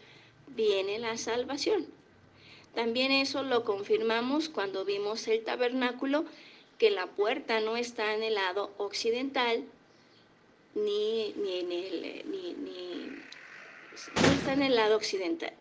[0.48, 1.88] viene la salvación.
[2.76, 6.26] También eso lo confirmamos cuando vimos el tabernáculo,
[6.84, 9.64] que la puerta no está en el lado occidental,
[10.76, 13.08] ni, ni en el, ni, ni,
[14.22, 15.54] no está en el lado occidental,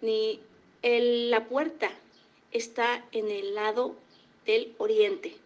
[0.00, 0.40] ni
[0.82, 1.92] el, la puerta
[2.50, 3.94] está en el lado
[4.44, 5.36] del oriente.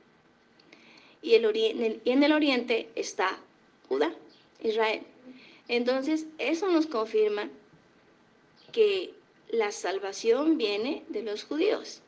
[1.20, 3.38] Y, el ori y en el oriente está
[3.90, 4.14] Judá,
[4.62, 5.02] Israel.
[5.68, 7.50] Entonces, eso nos confirma
[8.72, 9.12] que
[9.50, 12.00] la salvación viene de los judíos.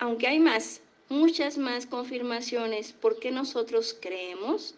[0.00, 4.74] Aunque hay más, muchas más confirmaciones porque nosotros creemos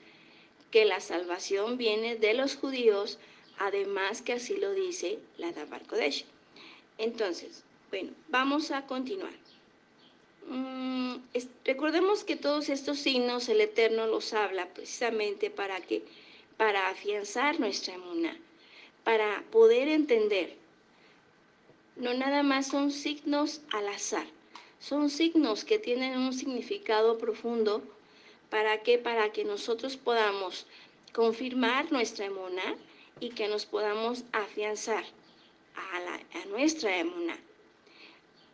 [0.73, 3.21] que la salvación viene de los judíos,
[3.57, 6.25] además que así lo dice la Dabar Kodesh.
[6.99, 9.33] Entonces, bueno, vamos a continuar.
[10.49, 11.19] Mm,
[11.65, 16.03] recordemos que todos estos signos el Eterno los habla precisamente para que
[16.57, 18.37] para afianzar nuestra emuna,
[19.05, 20.57] para poder entender.
[21.95, 24.27] No nada más son signos al azar,
[24.83, 27.83] son signos que tienen un significado profundo
[28.53, 28.99] ¿Para qué?
[28.99, 30.67] Para que nosotros podamos
[31.15, 32.77] confirmar nuestra emuna
[33.19, 35.07] y que nos podamos afianzar
[35.75, 37.39] a, nuestra emuna.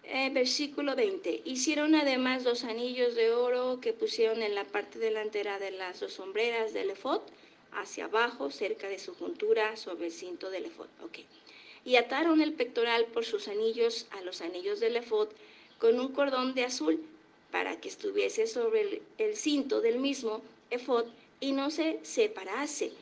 [0.04, 1.42] Eh, versículo 20.
[1.44, 6.12] Hicieron además dos anillos de oro que pusieron en la parte delantera de las dos
[6.12, 7.22] sombreras del efod,
[7.72, 10.86] hacia abajo, cerca de su juntura, sobre el cinto del efod.
[11.06, 11.26] Okay.
[11.84, 15.28] Y ataron el pectoral por sus anillos a los anillos del efod
[15.78, 17.00] con un cordón de azul
[17.50, 21.06] para que estuviese sobre el, cinto del mismo efod
[21.40, 22.92] y no se separase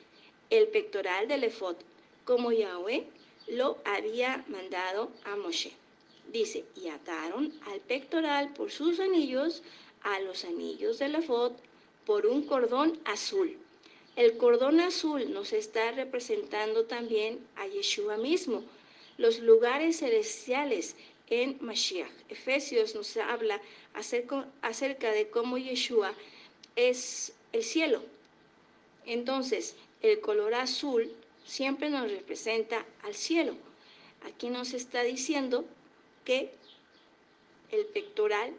[0.50, 1.76] el pectoral del efod,
[2.24, 3.04] como Yahweh
[3.48, 5.72] lo había mandado a Moshe.
[6.32, 9.62] Dice, y ataron al pectoral por sus anillos
[10.02, 11.52] a los anillos del efod
[12.04, 13.56] por un cordón azul.
[14.16, 18.62] El cordón azul nos está representando también a Yeshua mismo,
[19.18, 20.96] los lugares celestiales
[21.28, 22.10] en Mashiach.
[22.28, 23.60] Efesios nos habla
[23.94, 26.12] acerca, de cómo Yeshua
[26.76, 28.02] es el cielo.
[29.04, 31.12] Entonces, el color azul
[31.44, 33.56] siempre nos representa al cielo.
[34.24, 35.64] Aquí nos está diciendo
[36.24, 36.50] que
[37.70, 38.52] el pectoral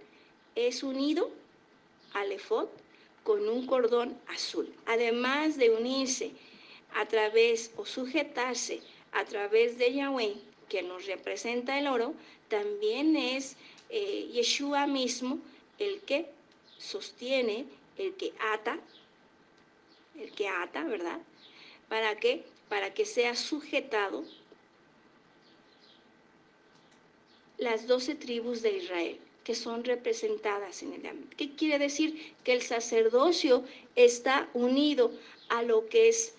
[0.56, 1.30] es unido
[2.14, 2.68] al efod
[3.24, 4.74] con un cordón azul.
[4.86, 6.32] Además de unirse
[6.96, 10.36] a través o sujetarse a través de Yahweh,
[10.70, 12.14] que nos representa el oro,
[12.50, 13.56] también es
[13.90, 15.40] eh, Yeshua mismo
[15.80, 16.30] el que
[16.78, 17.66] sostiene,
[17.98, 18.80] el que ata,
[20.20, 21.20] el que ata, ¿verdad?
[21.90, 22.44] ¿Para qué?
[22.70, 24.24] Para que sea sujetado
[27.58, 31.38] las doce tribus de Israel que son representadas en el ámbito.
[31.38, 32.36] ¿Qué quiere decir?
[32.44, 33.64] Que el sacerdocio
[33.96, 35.10] está unido
[35.48, 36.34] a lo que es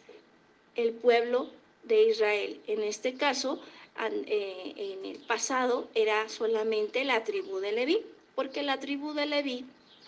[0.77, 1.49] el pueblo
[1.85, 2.61] de Israel.
[2.67, 3.63] En este caso,
[4.07, 8.03] en el pasado era solamente la tribu de Leví,
[8.35, 9.65] porque la tribu de Leví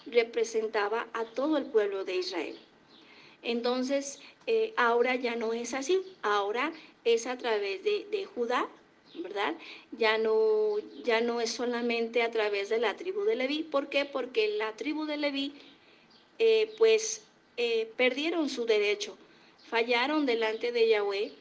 [0.07, 2.57] representaba a todo el pueblo de Israel.
[3.43, 6.73] Entonces, eh, ahora ya no es así, ahora
[7.05, 8.69] es a través de, Judá,
[9.15, 9.55] ¿verdad?
[9.99, 13.63] Ya no, ya no es solamente a través de la tribu de Leví.
[13.63, 14.05] ¿Por qué?
[14.05, 15.53] Porque la tribu de Leví,
[16.39, 17.23] eh, pues,
[17.97, 19.19] perdieron su derecho,
[19.69, 21.33] fallaron delante de Yahweh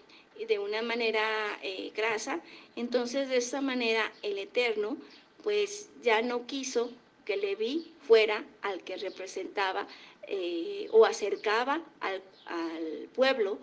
[0.45, 2.41] de una manera eh, grasa.
[2.75, 4.97] Entonces de esta manera el Eterno
[5.43, 6.91] pues ya no quiso
[7.25, 9.87] que Leví fuera al que representaba
[10.27, 13.59] eh, o acercaba al, al pueblo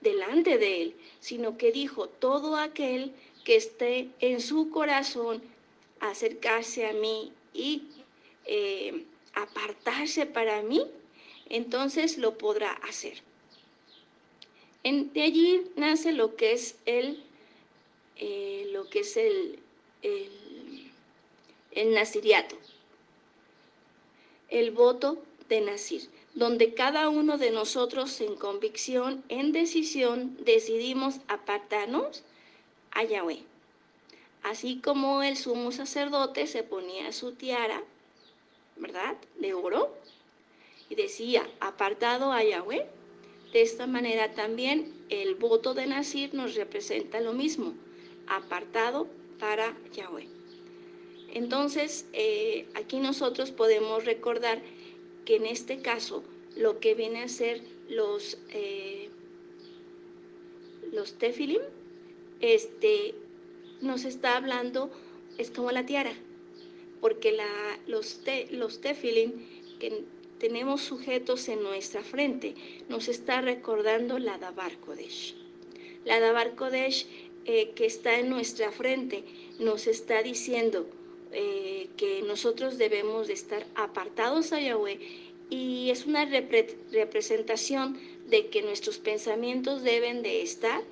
[0.00, 3.12] delante de él, sino que dijo, todo aquel
[3.44, 5.42] que esté en su corazón
[6.00, 7.84] acercarse a mí y
[8.44, 9.04] eh,
[9.34, 10.84] apartarse para mí,
[11.48, 13.22] entonces lo podrá hacer
[14.82, 17.22] de allí nace lo que es el,
[18.16, 19.58] eh, lo que es el,
[20.02, 20.90] el,
[21.70, 21.94] el
[24.48, 32.22] el voto de Nacir, donde cada uno de nosotros en convicción, en decisión, decidimos apartarnos
[32.90, 33.42] a Yahweh.
[34.42, 37.82] Así como el sumo sacerdote se ponía su tiara,
[38.76, 39.94] ¿verdad?, de oro,
[40.90, 42.86] y decía, apartado a Yahweh,
[43.52, 47.74] de esta manera también el voto de Nasir nos representa lo mismo,
[48.26, 50.26] apartado para Yahweh.
[51.34, 54.62] Entonces, eh, aquí nosotros podemos recordar
[55.24, 56.24] que en este caso
[56.56, 59.10] lo que viene a ser los, eh,
[60.92, 61.60] los tefilim,
[62.40, 63.14] este,
[63.80, 64.90] nos está hablando,
[65.38, 66.12] es como la tiara,
[67.00, 67.46] porque la,
[67.86, 69.32] los, los tefilim
[69.78, 70.04] que
[70.42, 72.56] tenemos sujetos en nuestra frente,
[72.88, 75.36] nos está recordando la Dabar Kodesh.
[76.04, 77.06] La Dabar Kodesh
[77.44, 79.22] eh, que está en nuestra frente
[79.60, 80.88] nos está diciendo
[81.30, 84.98] eh, que nosotros debemos de estar apartados a Yahweh
[85.48, 90.82] y es una representación de que nuestros pensamientos deben de estar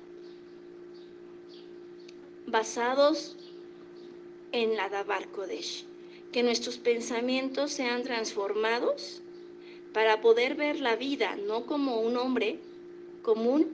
[2.45, 3.35] basados
[4.53, 5.83] en la Dabar Kodesh,
[6.31, 9.21] que nuestros pensamientos sean transformados
[9.93, 12.59] para poder ver la vida no como un hombre
[13.21, 13.67] común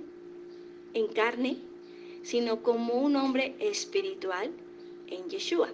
[0.93, 1.57] en carne,
[2.24, 4.51] sino como un hombre espiritual
[5.07, 5.70] en Yeshua.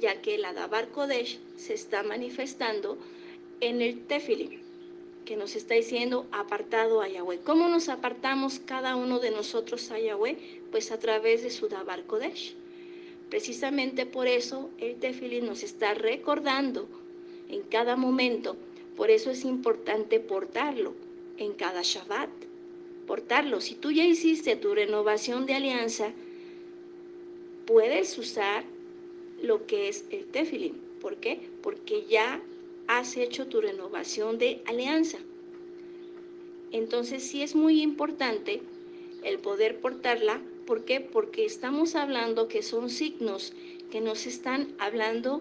[0.00, 2.98] ya que el Adabar Kodesh se está manifestando
[3.60, 4.60] en el Tefilin,
[5.24, 7.38] que nos está diciendo apartado a Yahweh.
[7.44, 10.36] ¿Cómo nos apartamos cada uno de nosotros a Yahweh?
[10.70, 12.54] Pues a través de su Dabar Kodesh.
[13.30, 16.88] Precisamente por eso el Tefilin nos está recordando
[17.48, 18.56] en cada momento.
[18.96, 20.94] Por eso es importante portarlo
[21.36, 22.30] en cada Shabbat.
[23.06, 23.60] Portarlo.
[23.60, 26.12] Si tú ya hiciste tu renovación de alianza,
[27.66, 28.64] puedes usar
[29.42, 30.80] lo que es el Tefilin.
[31.00, 31.40] ¿Por qué?
[31.62, 32.40] Porque ya
[32.86, 35.18] has hecho tu renovación de alianza.
[36.72, 38.62] Entonces sí es muy importante
[39.22, 40.40] el poder portarla.
[40.66, 41.00] ¿Por qué?
[41.00, 43.52] Porque estamos hablando que son signos
[43.90, 45.40] que nos están hablando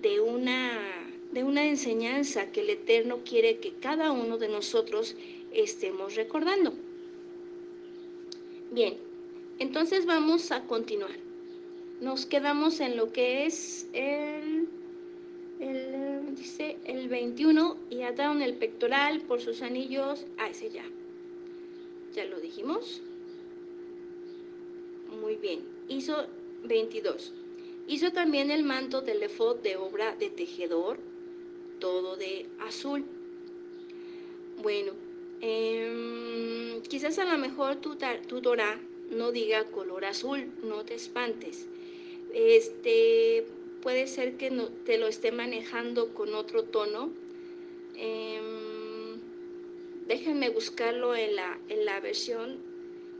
[0.00, 1.01] de una,
[1.32, 5.16] de una enseñanza que el Eterno quiere que cada uno de nosotros
[5.52, 6.72] estemos recordando.
[8.70, 8.96] Bien,
[9.58, 11.16] entonces vamos a continuar.
[12.00, 14.68] Nos quedamos en lo que es el,
[15.60, 20.26] el dice el 21 y ataron el pectoral por sus anillos.
[20.38, 20.84] Ah, ese ya.
[22.14, 23.02] Ya lo dijimos.
[25.20, 25.60] Muy bien.
[25.88, 26.26] Hizo
[26.64, 27.32] 22.
[27.88, 30.98] Hizo también el manto del efod de obra de tejedor,
[31.82, 33.04] todo de azul.
[34.62, 34.92] Bueno,
[35.40, 38.80] eh, quizás a lo mejor tu, tu Torah
[39.10, 41.66] no diga color azul, no te espantes.
[42.32, 43.44] Este,
[43.82, 47.10] puede ser que no, te lo esté manejando con otro tono.
[47.96, 48.40] Eh,
[50.06, 52.58] déjenme buscarlo en la, en la versión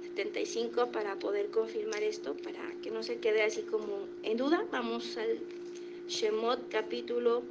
[0.04, 4.64] 75 para poder confirmar esto, para que no se quede así como en duda.
[4.70, 5.40] Vamos al
[6.06, 7.42] Shemot capítulo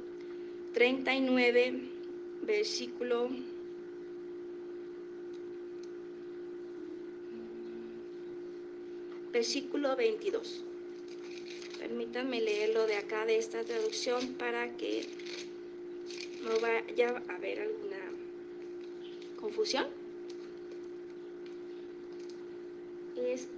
[0.72, 1.80] 39,
[2.42, 3.28] versículo
[9.32, 10.62] versículo 22.
[11.78, 15.06] Permítanme leerlo de acá, de esta traducción, para que
[16.44, 17.96] no vaya a haber alguna
[19.40, 19.86] confusión.
[23.16, 23.48] Es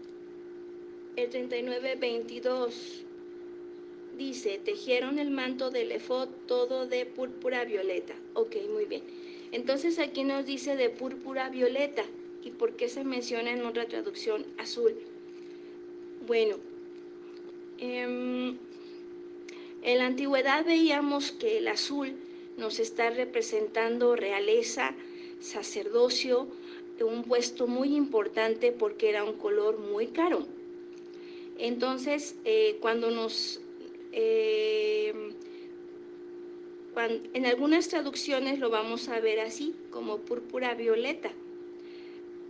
[1.16, 3.03] el 39, 22.
[4.16, 8.14] Dice, tejieron el manto del efod todo de púrpura violeta.
[8.34, 9.02] Ok, muy bien.
[9.52, 12.04] Entonces aquí nos dice de púrpura violeta.
[12.44, 14.94] ¿Y por qué se menciona en otra traducción azul?
[16.26, 16.56] Bueno,
[17.78, 18.56] eh,
[19.82, 22.14] en la antigüedad veíamos que el azul
[22.56, 24.94] nos está representando realeza,
[25.40, 26.48] sacerdocio,
[27.02, 30.46] un puesto muy importante porque era un color muy caro.
[31.58, 33.60] Entonces, eh, cuando nos...
[34.16, 35.12] Eh,
[37.32, 41.32] en algunas traducciones lo vamos a ver así, como púrpura violeta,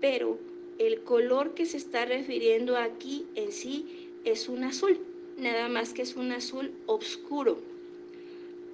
[0.00, 0.38] pero
[0.78, 4.98] el color que se está refiriendo aquí en sí es un azul,
[5.38, 7.58] nada más que es un azul oscuro,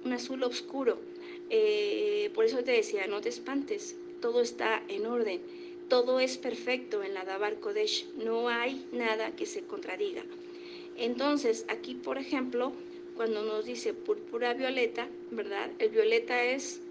[0.03, 0.97] un azul oscuro.
[1.49, 5.39] Eh, por eso te decía, no te espantes, todo está en orden,
[5.87, 10.23] todo es perfecto en la Dabar Kodesh, no hay nada que se contradiga.
[10.97, 12.73] Entonces, aquí, por ejemplo,
[13.15, 15.71] cuando nos dice púrpura violeta, ¿verdad?
[15.79, 16.81] El violeta es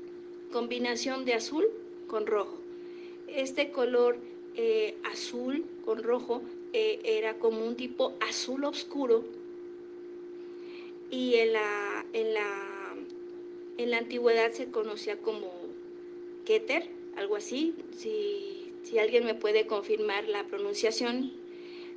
[0.52, 1.66] combinación de azul
[2.06, 2.58] con rojo.
[3.28, 4.16] Este color
[4.56, 6.42] eh, azul con rojo
[6.72, 9.24] eh, era como un tipo azul oscuro
[11.10, 12.94] y en la, en la,
[13.78, 15.50] en la antigüedad se conocía como
[16.44, 17.74] Keter, algo así.
[17.96, 21.32] Si, si alguien me puede confirmar la pronunciación,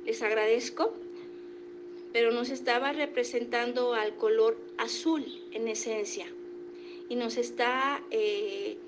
[0.04, 0.92] les agradezco.
[2.14, 6.26] Pero nos estaba representando al color azul en esencia
[7.10, 8.78] y nos está eh,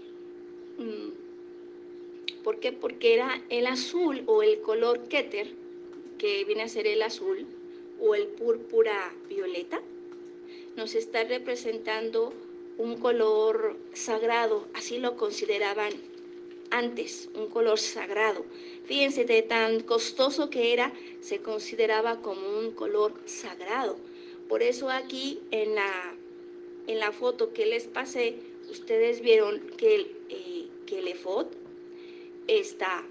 [2.46, 2.70] ¿Por qué?
[2.70, 5.48] Porque era el azul o el color Keter,
[6.16, 7.44] que viene a ser el azul,
[7.98, 9.80] o el púrpura violeta,
[10.76, 12.32] nos está representando
[12.78, 15.92] un color sagrado, así lo consideraban
[16.70, 18.44] antes, un color sagrado.
[18.86, 23.96] Fíjense, de tan costoso que era, se consideraba como un color sagrado.
[24.48, 26.14] Por eso aquí en la,
[26.86, 28.36] en la foto que les pasé,
[28.70, 31.02] ustedes vieron que el, eh, que
[32.46, 33.04] está,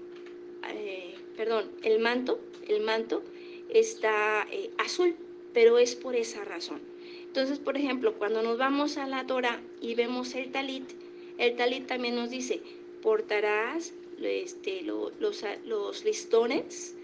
[0.72, 3.22] eh, perdón, el manto, el manto
[3.68, 5.14] está eh, azul,
[5.52, 6.80] pero es por esa razón.
[7.26, 10.84] Entonces, por ejemplo, cuando nos vamos a la Torah y vemos el talit,
[11.36, 12.62] el talit también nos dice,
[13.02, 15.12] portarás este, los,
[15.64, 16.94] los, listones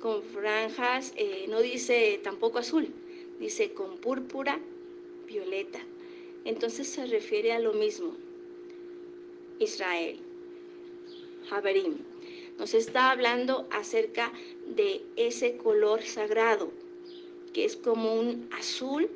[0.00, 2.88] con franjas, eh, no dice tampoco azul,
[3.38, 4.60] dice con púrpura
[5.26, 5.80] violeta.
[6.44, 8.16] Entonces se refiere a lo mismo,
[9.58, 10.18] Israel.
[11.50, 11.98] Haberim.
[12.58, 14.32] Nos está hablando acerca
[14.66, 16.70] de ese color sagrado,
[17.52, 19.08] que es como un azul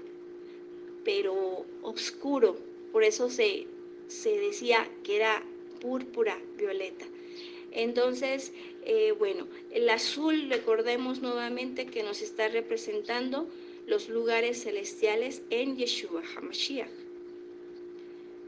[1.04, 2.56] pero oscuro.
[2.92, 3.66] Por eso se,
[4.08, 5.44] se decía que era
[5.86, 7.04] púrpura violeta.
[7.70, 8.52] Entonces,
[8.84, 13.46] eh, bueno, el azul, recordemos nuevamente que nos está representando
[13.86, 16.90] los lugares celestiales en Yeshua HaMashiach.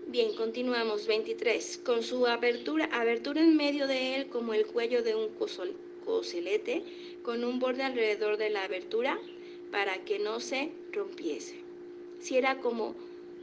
[0.09, 1.07] Bien, continuamos.
[1.07, 1.81] 23.
[1.85, 5.29] Con su abertura, abertura en medio de él como el cuello de un
[6.05, 6.83] coselete,
[7.23, 9.21] con un borde alrededor de la abertura
[9.71, 11.57] para que no se rompiese.
[12.19, 12.97] Si era como,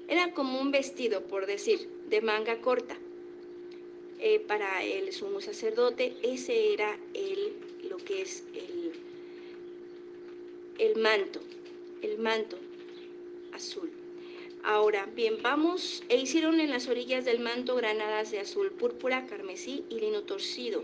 [0.09, 2.97] era como un vestido, por decir, de manga corta.
[4.19, 7.53] Eh, para el sumo sacerdote, ese era el,
[7.89, 8.93] lo que es el,
[10.79, 11.41] el manto,
[12.01, 12.57] el manto
[13.51, 13.91] azul.
[14.63, 19.83] Ahora, bien, vamos, e hicieron en las orillas del manto granadas de azul, púrpura, carmesí
[19.89, 20.83] y lino torcido.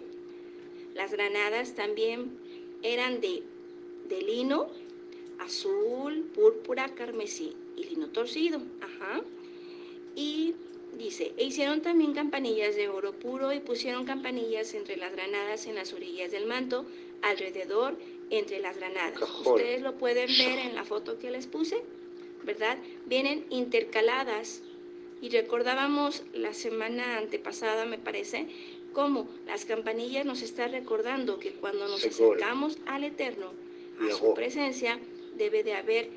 [0.93, 2.37] Las granadas también
[2.83, 3.43] eran de,
[4.07, 4.69] de lino,
[5.39, 8.61] azul, púrpura, carmesí y lino torcido.
[8.81, 9.23] Ajá.
[10.15, 10.53] Y
[10.97, 15.75] dice, e hicieron también campanillas de oro puro y pusieron campanillas entre las granadas en
[15.75, 16.85] las orillas del manto,
[17.21, 17.97] alrededor
[18.29, 19.21] entre las granadas.
[19.45, 21.83] Ustedes lo pueden ver en la foto que les puse.
[22.43, 22.77] ¿verdad?
[23.05, 24.61] Vienen intercaladas
[25.21, 28.47] y recordábamos la semana antepasada, me parece,
[28.93, 33.53] cómo las campanillas nos están recordando que cuando nos acercamos al Eterno,
[33.99, 34.99] a su presencia,
[35.37, 36.09] debe de haber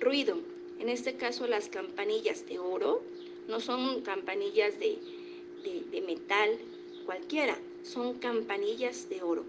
[0.00, 0.38] ruido.
[0.78, 3.02] En este caso, las campanillas de oro
[3.48, 4.98] no son campanillas de,
[5.90, 6.58] de metal
[7.06, 9.44] cualquiera, son campanillas de oro.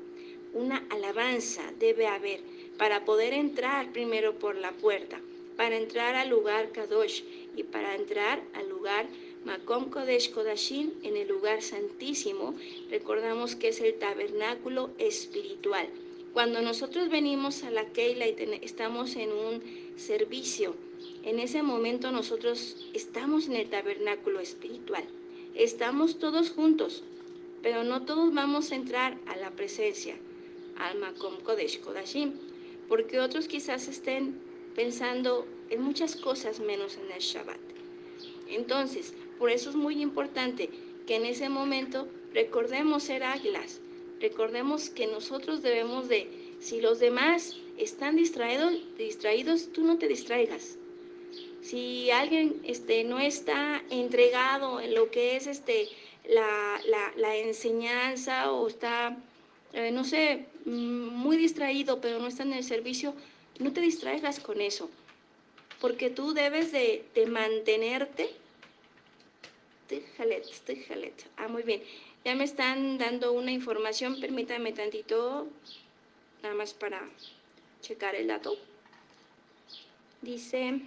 [0.54, 2.42] Una alabanza debe haber
[2.78, 5.20] para poder entrar primero por la puerta
[5.56, 7.22] para entrar al lugar Kadosh
[7.56, 9.08] y para entrar al lugar
[9.46, 12.56] Makom Kodesh Kodashim, en el lugar santísimo,
[12.90, 15.88] recordamos que es el tabernáculo espiritual.
[16.34, 19.62] Cuando nosotros venimos a la Keila y estamos en un
[19.96, 20.76] servicio,
[21.26, 25.04] en ese momento nosotros estamos en el tabernáculo espiritual.
[25.56, 27.04] Estamos todos juntos,
[27.64, 30.16] pero no todos vamos a entrar a la presencia,
[30.78, 32.34] al Makom Kodesh Kodashim,
[32.88, 34.40] porque otros quizás estén
[34.76, 37.58] pensando en muchas cosas menos en el Shabbat.
[38.48, 40.70] Entonces, por eso es muy importante
[41.08, 43.82] que en ese momento recordemos ser águilas,
[44.22, 50.78] recordemos que nosotros debemos de, si los demás están distraídos, distraídos tú no te distraigas.
[51.66, 55.90] Si alguien este, no está entregado en lo que es este,
[56.30, 56.80] la,
[57.18, 59.18] la, enseñanza o está,
[59.74, 63.16] eh, no sé, mm, muy distraído, pero no está en el servicio,
[63.58, 64.92] no te distraigas con eso,
[65.82, 68.30] porque tú debes de, mantenerte.
[71.38, 71.82] Ah, muy bien.
[72.24, 75.48] Ya me están dando una información, permítame tantito,
[76.44, 77.02] nada más para
[77.82, 78.56] checar el dato.
[80.22, 80.82] Dice,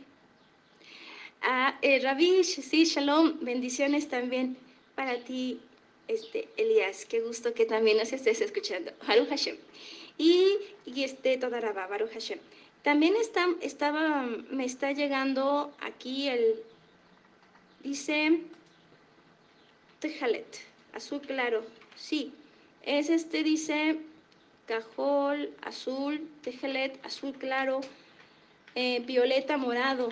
[1.42, 4.56] ah, eh, sí, shalom, bendiciones también
[4.94, 5.60] para ti,
[6.08, 8.92] este, Elías, qué gusto que también nos estés escuchando.
[9.06, 9.56] Haru Hashem.
[10.16, 12.40] Y, y este, toda Baruch Hashem.
[12.82, 16.62] También está, estaba, me está llegando aquí el,
[17.82, 18.40] dice,
[20.00, 20.60] tejalet,
[20.92, 21.64] azul claro,
[21.96, 22.32] sí,
[22.82, 23.98] es este, dice,
[24.66, 27.80] cajol, azul, tejalet, azul claro,
[28.74, 30.10] eh, violeta, morado.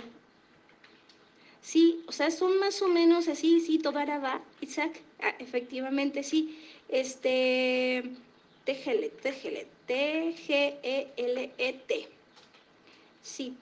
[1.67, 6.57] Sí, o sea, son más o menos así, sí, va, Isaac, ah, efectivamente, sí,
[6.89, 8.05] este,
[8.64, 10.49] tejelet, tejelet, T-G-E-L-E-T.
[13.21, 13.57] Sí,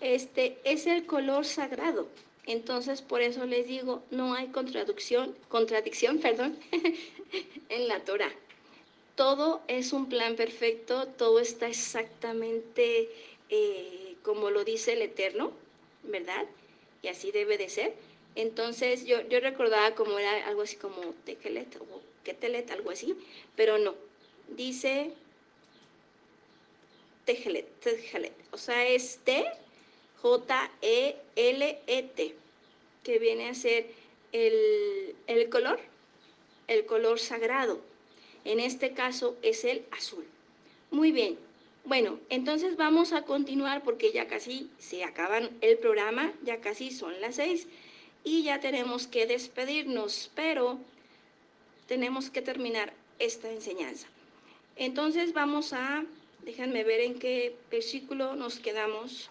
[0.00, 2.06] este es el color sagrado.
[2.46, 6.56] Entonces, por eso les digo, no hay contradicción, contradicción, perdón,
[7.70, 8.30] en la Torah.
[9.16, 13.10] Todo es un plan perfecto, todo está exactamente
[13.48, 15.50] eh, como lo dice el Eterno,
[16.04, 16.46] ¿verdad?
[17.02, 17.94] Y así debe de ser.
[18.34, 23.16] Entonces, yo, yo recordaba como era algo así como tekelet o ketelet, algo así,
[23.56, 23.94] pero no.
[24.48, 25.12] Dice
[27.24, 28.32] Tejelet, Tejelet.
[28.52, 29.44] O sea, es T,
[30.22, 30.74] J-E-L-E-T,
[33.04, 33.86] que viene a ser
[34.32, 35.78] el, el color,
[36.68, 37.80] el color sagrado.
[38.44, 40.24] En este caso es el azul.
[40.90, 41.38] Muy bien.
[41.84, 47.20] Bueno, entonces vamos a continuar porque ya casi se acaban el programa, ya casi son
[47.20, 47.66] las seis
[48.24, 50.78] y ya tenemos que despedirnos, pero
[51.86, 54.06] tenemos que terminar esta enseñanza.
[54.76, 56.04] Entonces vamos a
[56.48, 59.30] Déjenme ver en qué versículo nos quedamos.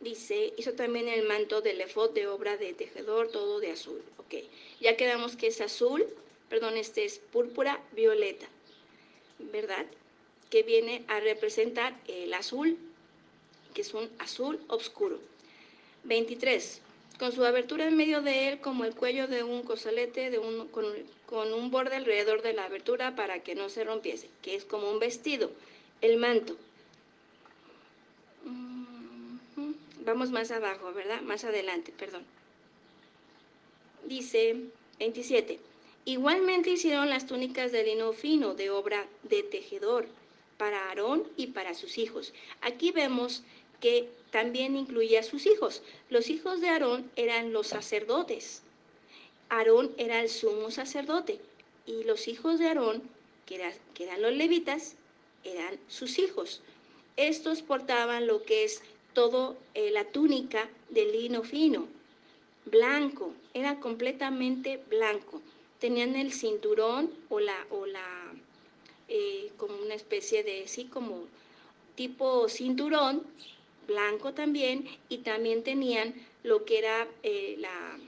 [0.00, 4.02] Dice, hizo también el manto del efod de obra de tejedor, todo de azul.
[4.18, 4.34] Ok,
[4.80, 6.04] ya quedamos que es azul,
[6.50, 8.46] perdón, este es púrpura violeta,
[9.38, 9.86] ¿verdad?
[10.50, 12.78] Que viene a representar el azul,
[13.72, 15.18] que es un azul oscuro.
[16.04, 16.80] 23.
[17.18, 20.68] Con su abertura en medio de él como el cuello de un cosalete de un,
[20.68, 20.84] con,
[21.26, 24.90] con un borde alrededor de la abertura para que no se rompiese, que es como
[24.90, 25.50] un vestido,
[26.00, 26.56] el manto.
[30.04, 31.22] Vamos más abajo, ¿verdad?
[31.22, 32.24] Más adelante, perdón.
[34.04, 34.56] Dice
[34.98, 35.58] 27.
[36.06, 40.06] Igualmente hicieron las túnicas de lino fino de obra de tejedor
[40.58, 42.34] para Aarón y para sus hijos.
[42.60, 43.42] Aquí vemos
[43.80, 45.82] que también incluía a sus hijos.
[46.10, 48.62] Los hijos de Aarón eran los sacerdotes.
[49.48, 51.40] Aarón era el sumo sacerdote
[51.86, 53.02] y los hijos de Aarón,
[53.46, 53.54] que,
[53.98, 54.96] eran los levitas,
[55.42, 56.60] eran sus hijos.
[57.16, 58.82] Estos portaban lo que es
[59.14, 61.86] todo eh, la túnica de lino fino,
[62.66, 65.40] blanco, era completamente blanco
[65.84, 68.32] tenían el cinturón o la, o la
[69.06, 71.26] eh, como una especie de, sí, como
[71.94, 73.22] tipo cinturón,
[73.86, 77.98] blanco también, y también tenían lo que era eh, la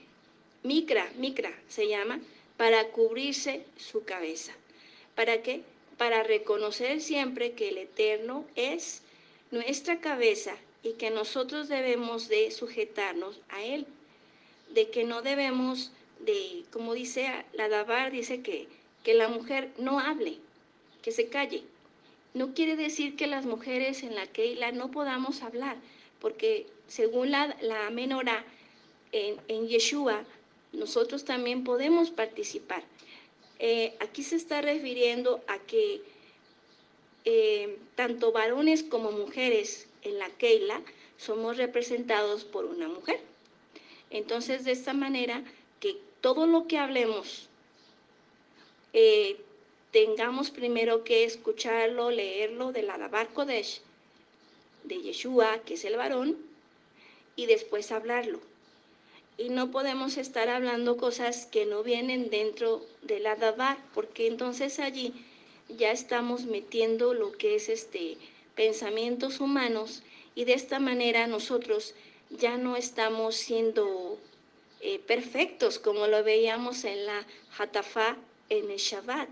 [0.63, 2.19] micra, micra se llama,
[2.57, 4.55] para cubrirse su cabeza.
[5.15, 5.61] ¿Para qué?
[5.99, 9.03] Para reconocer siempre que el Eterno es
[9.51, 13.85] nuestra cabeza y que nosotros debemos de sujetarnos a Él,
[14.71, 18.69] de que no debemos de, como dice la Dabar, dice que,
[19.05, 20.39] que la mujer no hable,
[21.03, 21.63] que se calle.
[22.35, 25.77] No quiere decir que las mujeres en la Keila no podamos hablar,
[26.21, 28.45] porque según la, la menorá
[29.13, 30.25] en, en Yeshua,
[30.73, 32.83] nosotros también podemos participar.
[33.59, 36.03] Eh, aquí se está refiriendo a que
[37.25, 40.83] eh, tanto varones como mujeres en la Keila
[41.17, 43.21] somos representados por una mujer.
[44.11, 45.43] Entonces, de esta manera,
[46.27, 47.47] todo lo que hablemos
[48.93, 49.37] eh,
[49.93, 53.81] tengamos primero que escucharlo, leerlo de la Dabar Kodesh,
[54.83, 56.37] de Yeshua, que es el varón,
[57.37, 58.41] y después hablarlo.
[59.39, 64.81] Y no podemos estar hablando cosas que no vienen dentro de la Dabar, porque entonces
[64.81, 65.15] allí
[65.69, 68.19] ya estamos metiendo lo que es este
[68.57, 70.03] pensamientos humanos
[70.35, 71.95] y de esta manera nosotros
[72.31, 74.19] ya no estamos siendo
[74.81, 77.27] eh, perfectos, como lo veíamos en la
[77.59, 78.17] Hatafá
[78.49, 79.29] en el Shabbat,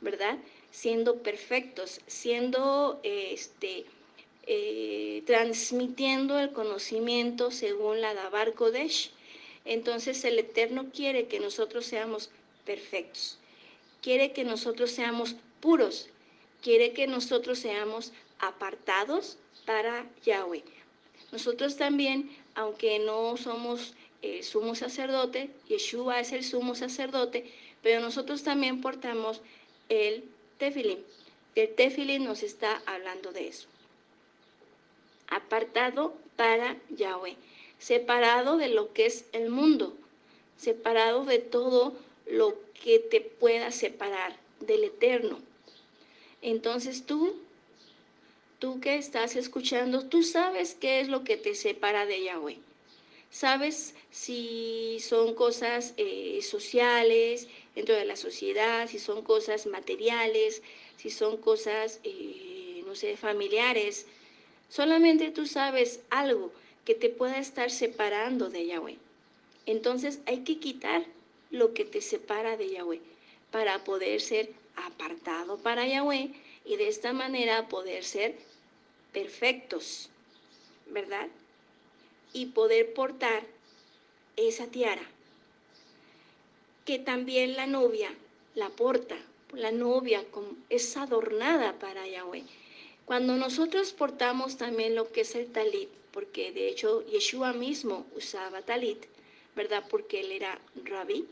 [0.00, 0.38] ¿verdad?
[0.70, 3.86] Siendo perfectos, siendo este,
[4.46, 9.10] eh, transmitiendo el conocimiento según la Dabar Kodesh.
[9.64, 12.30] Entonces el Eterno quiere que nosotros seamos
[12.64, 13.38] perfectos,
[14.02, 16.08] quiere que nosotros seamos puros,
[16.62, 20.62] quiere que nosotros seamos apartados para Yahweh.
[21.32, 27.50] Nosotros también, aunque no somos el sumo sacerdote, Yeshua es el sumo sacerdote,
[27.82, 29.40] pero nosotros también portamos
[29.88, 30.24] el
[30.58, 31.04] tefilín.
[31.54, 33.68] El tefilín nos está hablando de eso.
[35.28, 37.36] Apartado para Yahweh,
[37.78, 39.96] separado de lo que es el mundo,
[40.56, 41.96] separado de todo
[42.26, 45.38] lo que te pueda separar del eterno.
[46.42, 47.36] Entonces tú,
[48.58, 52.65] tú que estás escuchando, tú sabes qué es lo que te separa de Yahweh
[53.30, 60.62] sabes si son cosas eh, sociales dentro de la sociedad, si son cosas materiales,
[60.96, 64.06] si son cosas, eh, no sé, familiares.
[64.68, 66.52] Solamente tú sabes algo
[66.84, 68.96] que te pueda estar separando de Yahweh.
[69.66, 71.04] Entonces hay que quitar
[71.50, 73.00] lo que te separa de Yahweh
[73.50, 76.30] para poder ser apartado para Yahweh
[76.64, 78.34] y de esta manera poder ser
[79.12, 80.10] perfectos,
[80.86, 81.28] ¿verdad?
[82.36, 83.42] Y poder portar
[84.36, 85.02] esa tiara,
[86.84, 88.10] que también la novia
[88.56, 89.16] la porta,
[89.52, 90.24] la novia
[90.70, 92.42] es adornada para Yahweh.
[93.04, 98.62] Cuando nosotros portamos también lo que es el talit, porque de hecho Yeshua mismo usaba
[98.62, 99.04] talit,
[99.54, 99.84] ¿verdad?
[99.88, 101.26] Porque él era rabí,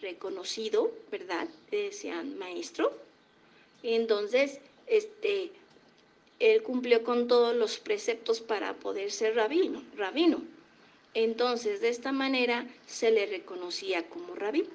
[0.00, 1.48] reconocido, ¿verdad?
[1.70, 2.92] decían maestro.
[3.82, 5.50] Entonces, este,
[6.40, 10.42] él cumplió con todos los preceptos para poder ser rabino, rabino.
[11.12, 14.66] Entonces, de esta manera se le reconocía como rabí.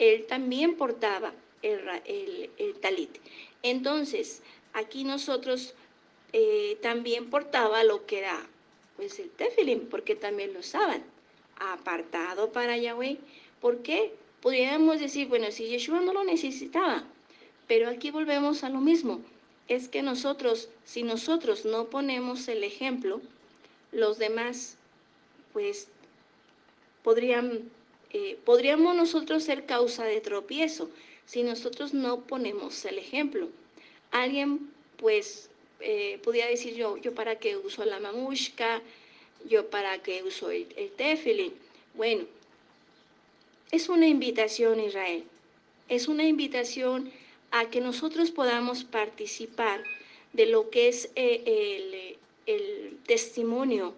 [0.00, 1.32] Él también portaba
[1.62, 1.84] el,
[2.80, 3.18] talit.
[3.62, 4.42] Entonces,
[4.72, 5.74] aquí nosotros
[6.32, 8.44] eh, también portaba lo que era
[8.96, 11.04] pues el tefilín, porque también lo usaban,
[11.60, 13.18] apartado para Yahweh.
[13.60, 14.12] ¿Por qué?
[14.40, 17.04] Podríamos decir, bueno, si Yeshua no lo necesitaba,
[17.68, 19.20] pero aquí volvemos a lo mismo
[19.68, 23.20] es que nosotros, si nosotros no ponemos el ejemplo,
[23.92, 24.76] los demás,
[25.52, 25.88] pues,
[27.02, 27.70] podrían,
[28.10, 30.90] eh, podríamos nosotros ser causa de tropiezo
[31.26, 33.48] si nosotros no ponemos el ejemplo.
[34.10, 35.50] Alguien, pues,
[35.80, 38.82] eh, pudiera decir yo, yo para qué uso la mamushka,
[39.46, 41.52] yo para qué uso el, el.
[41.94, 42.24] Bueno,
[43.70, 45.24] es una invitación, Israel.
[45.88, 47.12] Es una invitación
[47.50, 49.82] a que nosotros podamos participar
[50.32, 51.42] de lo que es eh,
[52.46, 53.94] el, el, testimonio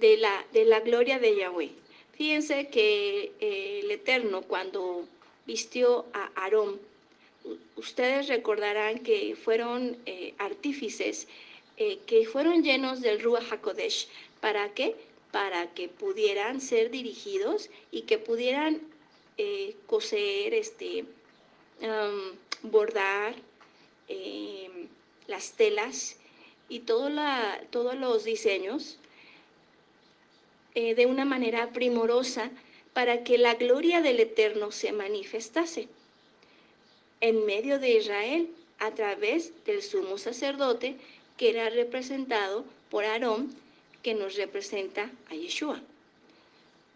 [0.00, 1.70] de la, de la gloria de Yahweh.
[2.12, 5.04] Fíjense que eh, el Eterno cuando
[5.46, 6.80] vistió a Aarón,
[7.76, 11.28] ustedes recordarán que fueron eh, artífices
[12.06, 14.08] que fueron llenos del Ruach HaKodesh.
[14.40, 14.96] ¿Para qué?
[15.30, 18.80] Para que pudieran ser dirigidos y que pudieran
[19.86, 21.04] coser, este,
[22.62, 23.34] bordar
[24.08, 24.88] em,
[25.26, 26.16] las telas
[26.68, 28.98] y todo la, todos los diseños
[30.74, 32.50] eh, de una manera primorosa
[32.92, 35.88] para que la gloria del Eterno se manifestase
[37.20, 38.48] en medio de Israel
[38.78, 40.96] a través del sumo sacerdote
[41.36, 43.54] que era representado por Aarón,
[44.02, 45.80] que nos representa a Yeshua.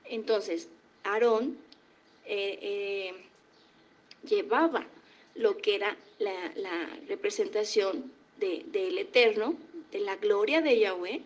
[0.05, 0.69] Entonces,
[1.05, 1.57] Aarón
[2.27, 3.15] eh, eh,
[4.29, 4.87] llevaba
[5.35, 9.55] lo que era la, la representación del de, Eterno,
[9.91, 11.23] de la gloria de Yahweh.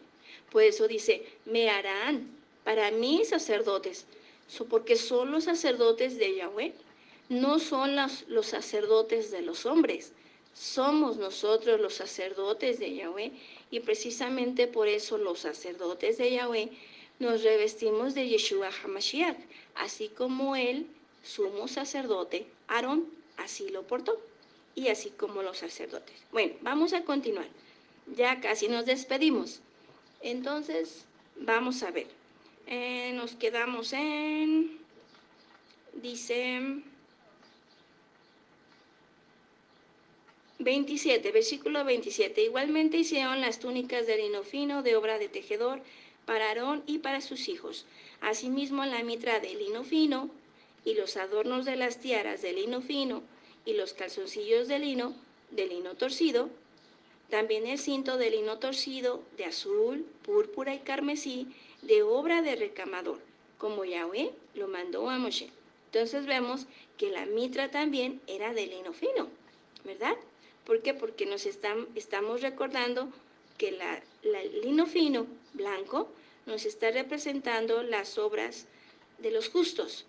[0.50, 2.28] Por eso dice, me harán
[2.64, 4.06] para mí sacerdotes,
[4.68, 6.72] porque son los sacerdotes de Yahweh
[7.28, 10.12] no son los, los sacerdotes de los hombres,
[10.54, 13.32] somos nosotros los sacerdotes de Yahweh
[13.70, 16.70] y precisamente por eso los sacerdotes de Yahweh
[17.18, 19.36] nos revestimos de Yeshua HaMashiach,
[19.74, 20.86] así como el
[21.26, 23.06] sumo sacerdote Aarón
[23.36, 24.18] así lo portó
[24.74, 26.16] y así como los sacerdotes.
[26.32, 27.46] Bueno, vamos a continuar.
[28.14, 29.60] Ya casi nos despedimos.
[30.20, 31.06] Entonces,
[31.36, 32.06] vamos a ver.
[32.66, 34.78] Eh, nos quedamos en,
[35.94, 36.82] dice,
[40.58, 42.42] 27, versículo 27.
[42.42, 45.80] Igualmente hicieron las túnicas de lino fino de obra de tejedor
[46.26, 47.86] para Aarón y para sus hijos.
[48.20, 50.30] Asimismo la mitra de lino fino
[50.86, 53.22] y los adornos de las tiaras de lino fino
[53.66, 55.14] y los calzoncillos de lino
[55.50, 56.48] de lino torcido.
[57.28, 61.48] También el cinto de lino torcido de azul, púrpura y carmesí
[61.82, 63.18] de obra de recamador,
[63.58, 65.50] como Yahweh lo mandó a Moshe.
[65.86, 66.66] Entonces vemos
[66.96, 69.28] que la mitra también era de lino fino,
[69.84, 70.16] ¿verdad?
[70.64, 70.94] ¿Por qué?
[70.94, 73.08] Porque nos estamos recordando
[73.58, 76.08] que la, la, lino fino, blanco,
[76.46, 78.66] nos está representando las obras
[79.18, 80.06] de los justos.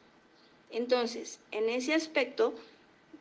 [0.72, 2.54] Entonces, en ese aspecto,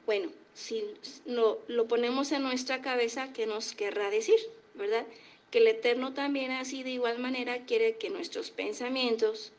[0.04, 0.84] bueno, si
[1.26, 4.38] lo, lo ponemos en nuestra cabeza, ¿qué nos querrá decir?
[4.74, 5.06] ¿Verdad?
[5.50, 9.52] Que el Eterno también así de igual manera quiere que nuestros pensamientos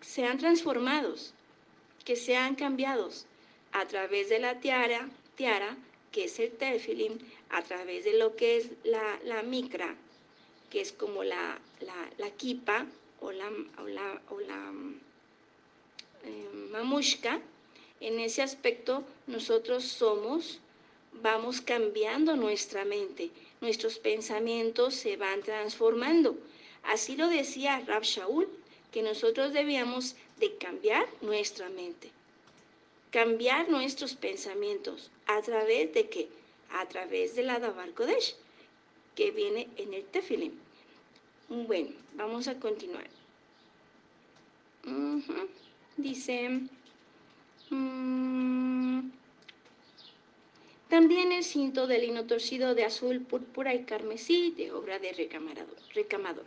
[0.00, 1.32] sean transformados,
[2.04, 3.26] que sean cambiados
[3.72, 5.76] a través de la tiara, tiara
[6.12, 7.18] que es el tefilín,
[7.50, 9.96] a través de lo que es la, la micra,
[10.70, 12.86] que es como la, la, la kipa
[13.20, 13.50] o la,
[14.30, 14.72] o la
[16.26, 17.40] eh, mamushka,
[18.00, 20.60] en ese aspecto nosotros somos,
[21.22, 26.36] vamos cambiando nuestra mente, nuestros pensamientos se van transformando.
[26.82, 28.48] Así lo decía Rab Shaul,
[28.92, 32.10] que nosotros debíamos de cambiar nuestra mente
[33.16, 35.10] cambiar nuestros pensamientos.
[35.26, 36.28] ¿A través de qué?
[36.70, 38.36] A través de la Dabar Kodesh,
[39.14, 40.52] que viene en el Tefilim.
[41.48, 43.08] Bueno, vamos a continuar.
[44.86, 45.22] Uh.
[45.96, 46.60] Dice...
[47.70, 49.10] Um,
[50.88, 55.66] también el cinto de lino torcido de azul, púrpura y carmesí de obra de recamador.
[55.94, 56.46] recamador.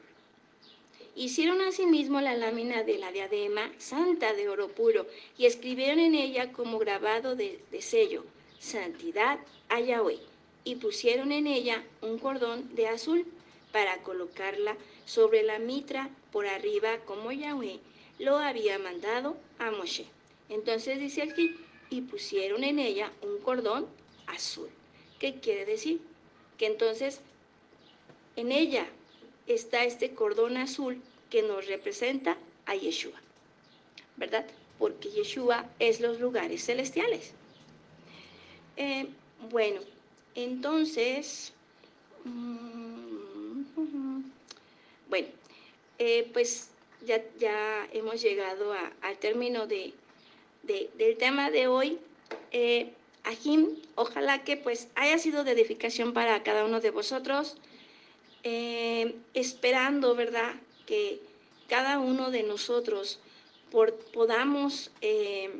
[1.16, 6.54] Hicieron asimismo la lámina de la diadema santa de oro puro y escribieron en ella
[6.54, 8.24] como grabado de, de sello,
[8.60, 10.20] Santidad a Yahweh,
[10.64, 13.26] y pusieron en ella un cordón de azul
[13.74, 17.80] para colocarla sobre la mitra por arriba como Yahweh
[18.20, 20.05] lo había mandado a Moshe.
[20.49, 21.55] Entonces dice aquí,
[21.89, 23.88] y pusieron en ella un cordón
[24.28, 24.70] azul.
[25.17, 26.01] ¿Qué quiere decir?
[26.57, 27.22] Que entonces
[28.36, 28.88] en ella
[29.47, 33.20] está este cordón azul que nos representa a Yeshua,
[34.17, 34.45] ¿verdad?
[34.78, 37.34] Porque Yeshua es los lugares celestiales.
[38.78, 39.07] Eh,
[39.49, 39.82] bueno,
[40.36, 41.53] entonces,
[42.24, 43.63] mm,
[45.09, 45.28] bueno,
[45.97, 46.70] eh, pues
[47.39, 49.93] ya, hemos llegado al término de,
[50.64, 51.99] del tema de hoy.
[52.51, 52.91] Eh,
[53.24, 57.57] Ajim, ojalá que pues haya sido de edificación para cada uno de vosotros,
[58.43, 60.55] eh, esperando, ¿verdad?,
[60.86, 61.20] que
[61.68, 63.20] cada uno de nosotros
[63.72, 65.51] por, podamos eh,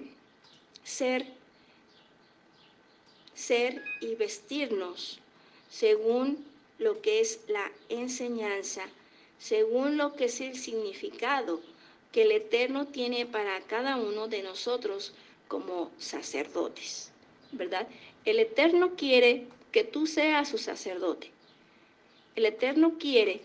[0.84, 1.28] ser,
[3.36, 5.20] ser y vestirnos
[5.70, 6.44] según
[6.80, 8.88] lo que es la enseñanza,
[9.40, 11.62] según lo que es el significado
[12.12, 15.14] que el Eterno tiene para cada uno de nosotros
[15.48, 17.12] como sacerdotes,
[17.52, 17.88] ¿verdad?
[18.26, 21.32] El Eterno quiere que tú seas su sacerdote.
[22.36, 23.42] El Eterno quiere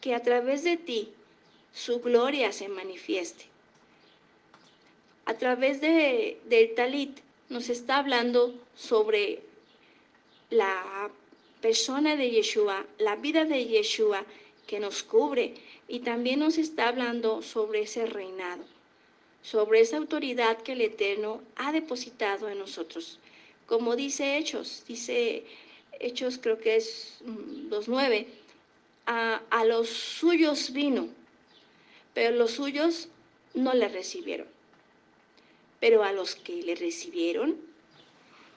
[0.00, 1.12] que a través de ti
[1.72, 3.46] su gloria se manifieste.
[5.26, 7.18] A través de, del talit
[7.48, 9.42] nos está hablando sobre
[10.50, 11.10] la
[11.60, 14.24] persona de Yeshua, la vida de Yeshua
[14.66, 15.54] que nos cubre
[15.88, 18.64] y también nos está hablando sobre ese reinado,
[19.42, 23.18] sobre esa autoridad que el Eterno ha depositado en nosotros.
[23.66, 25.44] Como dice Hechos, dice
[26.00, 28.30] Hechos creo que es 2.9, mm,
[29.06, 31.08] a, a los suyos vino,
[32.14, 33.08] pero los suyos
[33.54, 34.46] no le recibieron.
[35.80, 37.56] Pero a los que le recibieron,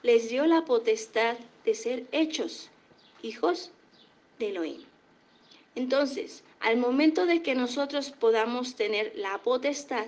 [0.02, 2.70] les dio la potestad de ser hechos
[3.22, 3.70] hijos
[4.38, 4.87] de Elohim.
[5.78, 10.06] Entonces, al momento de que nosotros podamos tener la potestad,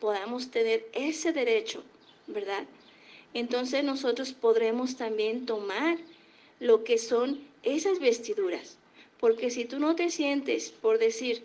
[0.00, 1.82] podamos tener ese derecho,
[2.26, 2.64] ¿verdad?
[3.34, 5.98] Entonces nosotros podremos también tomar
[6.58, 8.78] lo que son esas vestiduras.
[9.20, 11.42] Porque si tú no te sientes, por decir,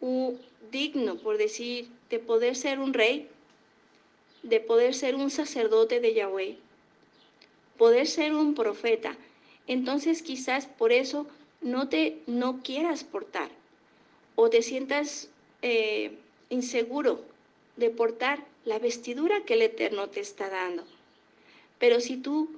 [0.00, 0.40] un
[0.72, 3.28] digno, por decir, de poder ser un rey,
[4.42, 6.56] de poder ser un sacerdote de Yahweh,
[7.76, 9.14] poder ser un profeta,
[9.66, 11.26] entonces quizás por eso
[11.64, 13.50] no te no quieras portar
[14.36, 15.28] o te sientas
[15.62, 16.12] eh,
[16.50, 17.22] inseguro
[17.76, 20.84] de portar la vestidura que el Eterno te está dando.
[21.78, 22.50] Pero si tú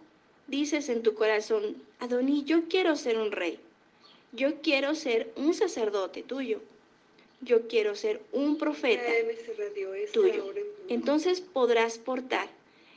[0.49, 3.59] dices en tu corazón, Adoní, yo quiero ser un rey,
[4.33, 6.61] yo quiero ser un sacerdote tuyo,
[7.41, 9.11] yo quiero ser un profeta
[10.13, 10.53] tuyo,
[10.89, 12.49] entonces podrás portar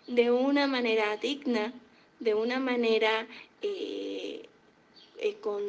[0.07, 1.71] de una manera digna,
[2.19, 3.27] de una manera
[3.61, 4.49] eh,
[5.21, 5.61] eh, con,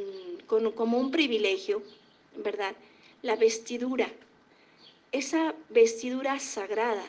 [0.72, 1.82] como un privilegio,
[2.36, 2.76] ¿verdad?
[3.22, 4.08] La vestidura,
[5.10, 7.04] esa vestidura sagrada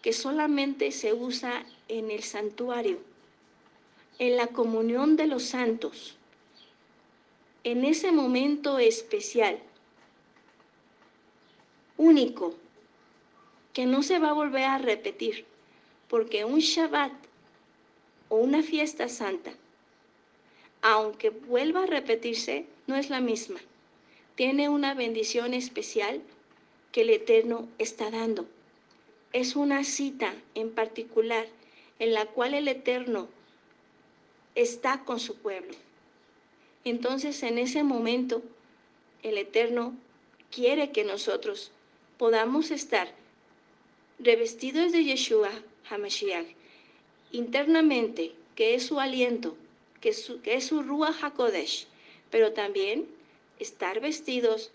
[0.00, 3.00] que solamente se usa en el santuario,
[4.20, 6.16] en la comunión de los santos,
[7.64, 9.58] en ese momento especial,
[11.96, 12.54] único,
[13.72, 15.46] que no se va a volver a repetir,
[16.06, 17.12] porque un Shabbat
[18.28, 19.52] o una fiesta santa
[20.82, 23.60] aunque vuelva a repetirse, no es la misma.
[24.34, 26.22] Tiene una bendición especial
[26.92, 28.46] que el Eterno está dando.
[29.32, 31.46] Es una cita en particular
[31.98, 33.28] en la cual el Eterno
[34.54, 35.74] está con su pueblo.
[36.84, 38.42] Entonces en ese momento
[39.22, 39.94] el Eterno
[40.50, 41.72] quiere que nosotros
[42.18, 43.12] podamos estar
[44.18, 45.50] revestidos de Yeshua
[45.90, 46.46] HaMashiach
[47.32, 49.56] internamente, que es su aliento,
[50.42, 51.86] que, es su Ruach HaKodesh,
[52.30, 53.08] pero también
[53.58, 54.70] estar vestidos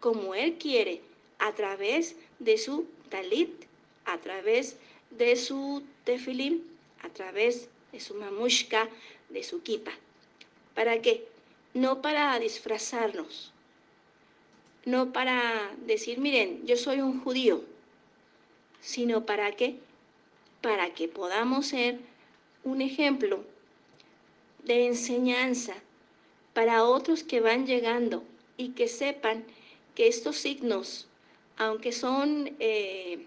[0.00, 1.02] como Él quiere,
[1.38, 3.50] a través de su talit,
[4.06, 4.76] a través
[5.10, 6.62] de su tefilim,
[7.02, 8.88] a través de su mamushka,
[9.28, 9.92] de su kipa.
[10.74, 11.28] ¿Para qué?
[11.74, 13.52] No para disfrazarnos,
[14.84, 17.62] no para decir, miren, yo soy un judío,
[18.80, 19.76] sino para qué?
[20.60, 22.00] Para que podamos ser
[22.64, 23.44] un ejemplo
[24.66, 25.74] de enseñanza
[26.52, 28.24] para otros que van llegando
[28.56, 29.44] y que sepan
[29.94, 31.06] que estos signos,
[31.56, 33.26] aunque son, eh,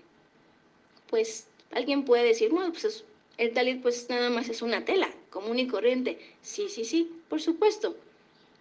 [1.09, 3.03] pues alguien puede decir, bueno, pues
[3.37, 6.19] el talit pues nada más es una tela común y corriente.
[6.41, 7.95] Sí, sí, sí, por supuesto,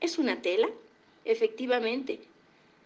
[0.00, 0.68] es una tela,
[1.24, 2.20] efectivamente.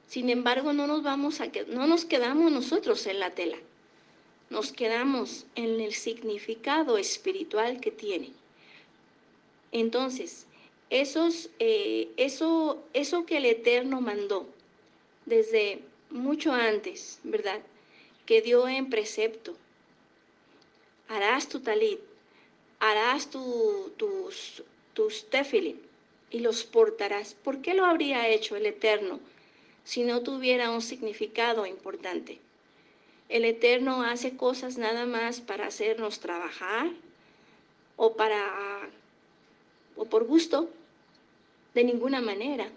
[0.06, 3.58] Sin embargo, no nos, vamos a, no nos quedamos nosotros en la tela,
[4.50, 8.30] nos quedamos en el significado espiritual que tiene.
[9.72, 10.46] Entonces,
[10.90, 14.46] esos, eh, eso, eso que el Eterno mandó
[15.24, 17.60] desde mucho antes, ¿verdad?
[18.26, 19.56] Que dio en precepto.
[21.08, 22.00] Harás tu talit,
[22.78, 24.62] harás tu, tus,
[24.92, 25.78] tus tefilim
[26.30, 27.34] y los portarás.
[27.34, 29.20] ¿Por qué lo habría hecho el Eterno
[29.84, 32.38] si no tuviera un significado importante?
[33.30, 36.90] El Eterno hace cosas nada más para hacernos trabajar
[37.96, 38.90] o para
[39.96, 40.68] o por gusto,
[41.74, 42.68] de ninguna manera.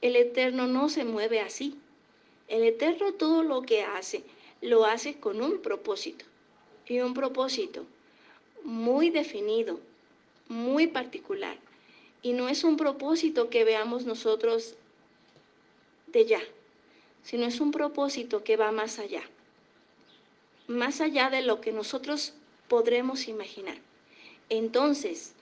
[0.00, 1.78] El Eterno no se mueve así.
[2.48, 4.22] El Eterno todo lo que hace,
[4.60, 6.24] lo hace con un propósito.
[6.86, 7.86] Y un propósito
[8.62, 9.80] muy definido,
[10.48, 11.56] muy particular.
[12.22, 14.74] Y no es un propósito que veamos nosotros
[16.06, 16.40] de ya,
[17.22, 19.22] sino es un propósito que va más allá.
[20.66, 22.34] Más allá de lo que nosotros
[22.68, 23.76] podremos imaginar.
[24.48, 25.33] Entonces,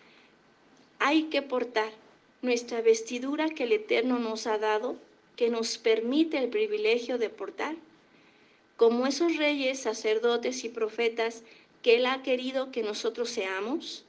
[1.05, 1.91] hay que portar
[2.43, 4.97] nuestra vestidura que el Eterno nos ha dado,
[5.35, 7.75] que nos permite el privilegio de portar,
[8.77, 11.43] como esos reyes, sacerdotes y profetas
[11.83, 14.05] que Él ha querido que nosotros seamos,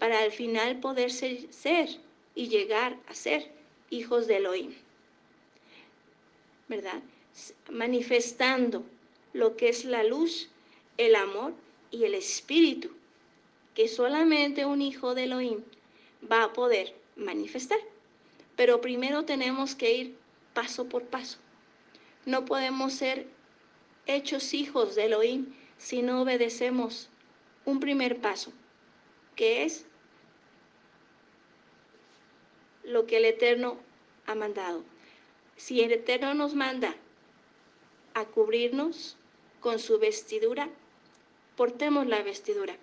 [0.00, 1.88] para al final poder ser,
[2.34, 3.52] y llegar a ser
[3.90, 4.74] hijos de Elohim.
[6.66, 7.00] ¿Verdad?
[7.70, 8.82] Manifestando
[9.32, 10.48] lo que es la luz,
[10.96, 11.52] el amor
[11.92, 12.90] y el espíritu,
[13.76, 15.62] que solamente un hijo de Elohim
[16.30, 17.78] va a poder manifestar.
[18.56, 20.16] Pero primero tenemos que ir
[20.52, 21.38] paso por paso.
[22.24, 23.26] No podemos ser
[24.06, 27.08] hechos hijos de Elohim si no obedecemos
[27.64, 28.52] un primer paso,
[29.36, 29.86] que es
[32.84, 33.78] lo que el Eterno
[34.26, 34.84] ha mandado.
[35.56, 36.94] Si el Eterno nos manda
[38.14, 39.16] a cubrirnos
[39.60, 40.68] con su vestidura,
[41.56, 42.76] portemos la vestidura,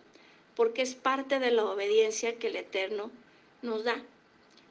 [0.56, 3.12] porque es parte de la obediencia que el Eterno
[3.62, 4.01] nos da.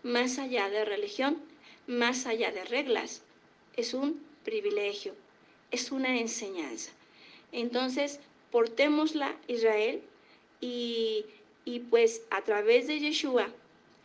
[0.03, 1.39] Más allá de religión,
[1.87, 3.23] más allá de reglas,
[3.77, 5.15] es un privilegio,
[5.71, 6.91] es una enseñanza.
[7.53, 8.21] Entonces,
[8.51, 10.03] portémosla Israel
[10.61, 11.25] y,
[11.65, 13.49] y pues a través de Yeshua,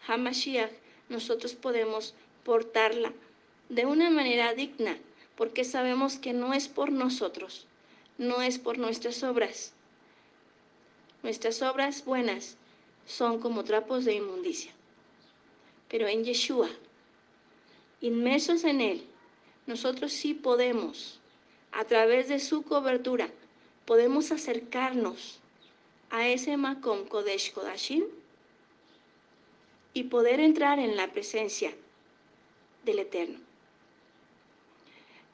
[0.08, 0.72] Hamashiach,
[1.10, 2.14] nosotros podemos
[2.44, 3.14] portarla
[3.70, 4.98] de una manera digna,
[5.36, 7.66] porque sabemos que no es por nosotros,
[8.18, 9.74] no es por nuestras obras.
[11.24, 12.58] Nuestras obras buenas
[13.06, 14.75] son como trapos de inmundicia.
[15.90, 16.70] Pero en Yeshua,
[18.02, 19.06] inmersos en Él,
[19.68, 21.20] nosotros sí podemos,
[21.72, 23.30] a través de su cobertura,
[23.86, 25.40] podemos acercarnos
[26.10, 28.06] a ese Makom Kodesh Kodashim
[29.94, 31.74] y poder entrar en la presencia
[32.84, 33.40] del Eterno.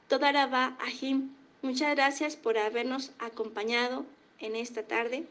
[0.08, 4.04] Todarabá Ahim, muchas gracias por habernos acompañado
[4.40, 5.26] en esta tarde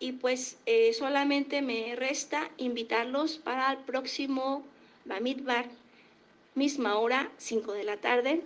[0.00, 4.64] y pues eh, solamente me resta invitarlos para el próximo
[5.04, 5.66] Bamidbar,
[6.54, 8.40] misma hora, 5 de la tarde.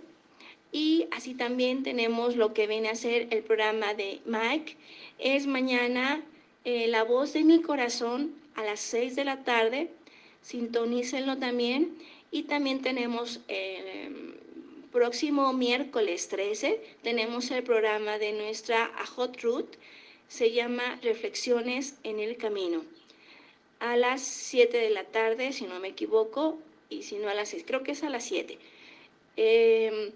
[0.73, 4.75] Y así también tenemos lo que viene a ser el programa de Mike.
[5.17, 6.21] Es mañana
[6.65, 9.89] eh, La voz de mi corazón a las 6 de la tarde.
[10.41, 11.97] Sintonícenlo también.
[12.31, 14.33] Y también tenemos el em,
[14.91, 19.77] próximo miércoles 13, tenemos el programa de nuestra Hot Route
[20.27, 22.83] se llama Reflexiones en el Camino.
[23.79, 26.57] A las 7 de la tarde, si no me equivoco,
[26.89, 28.57] y si no a las 6, creo que es a las 7.
[29.37, 30.11] Em,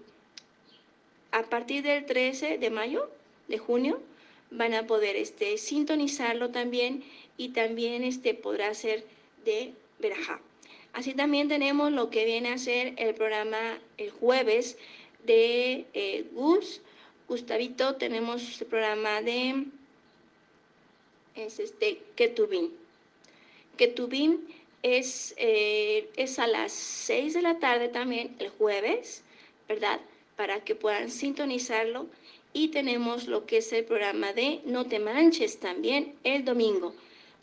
[1.31, 3.09] a partir del 13 de mayo,
[3.47, 4.01] de junio,
[4.51, 7.03] van a poder este, sintonizarlo también
[7.37, 9.05] y también este, podrá ser
[9.45, 10.41] de Verajá.
[10.93, 14.77] Así también tenemos lo que viene a ser el programa el jueves
[15.25, 16.81] de eh, Gus,
[17.27, 19.65] Gustavito, tenemos el programa de
[21.35, 22.71] es este Ketubín.
[23.77, 24.47] Ketubín
[24.83, 29.23] es, eh, es a las 6 de la tarde también el jueves,
[29.67, 29.99] ¿verdad?
[30.35, 32.07] Para que puedan sintonizarlo.
[32.51, 36.93] Y tenemos lo que es el programa de No te manches también el domingo.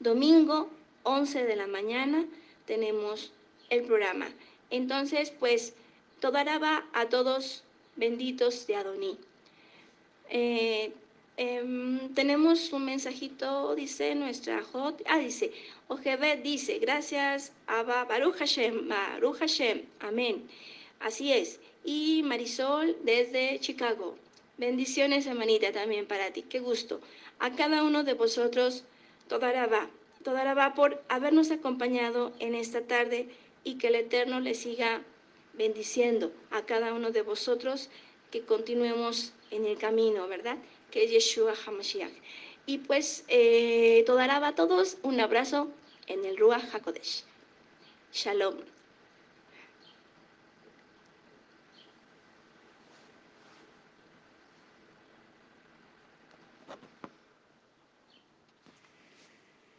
[0.01, 0.69] Domingo,
[1.05, 2.27] 11 de la mañana,
[2.67, 3.33] tenemos
[3.71, 4.29] el programa.
[4.71, 5.75] Entonces, pues,
[6.21, 7.63] toda va a todos
[7.95, 9.17] benditos de Adoní.
[10.29, 10.93] Eh,
[11.39, 15.03] Em, tenemos un mensajito, dice nuestra Hot.
[15.07, 15.53] Ah, dice,
[15.89, 20.49] Ojebet dice, gracias, Abba, Baruch Hashem, Baruch Hashem, amén.
[20.99, 21.61] Así es.
[21.85, 24.17] Y Marisol desde Chicago.
[24.57, 26.43] Bendiciones, hermanita, también para ti.
[26.43, 27.03] Qué gusto.
[27.39, 28.85] A cada uno de vosotros,
[29.29, 29.91] toda la va.
[30.25, 33.29] Toda la va por habernos acompañado en esta tarde
[33.63, 35.03] y que el Eterno le siga
[35.53, 37.91] bendiciendo a cada uno de vosotros,
[38.31, 40.57] que continuemos en el camino, ¿verdad?
[40.97, 42.11] Que es.
[42.65, 45.69] Y pues, eh, toda a todos un abrazo
[46.07, 47.25] en el Ruach HaKodesh.
[48.13, 48.76] Shalom.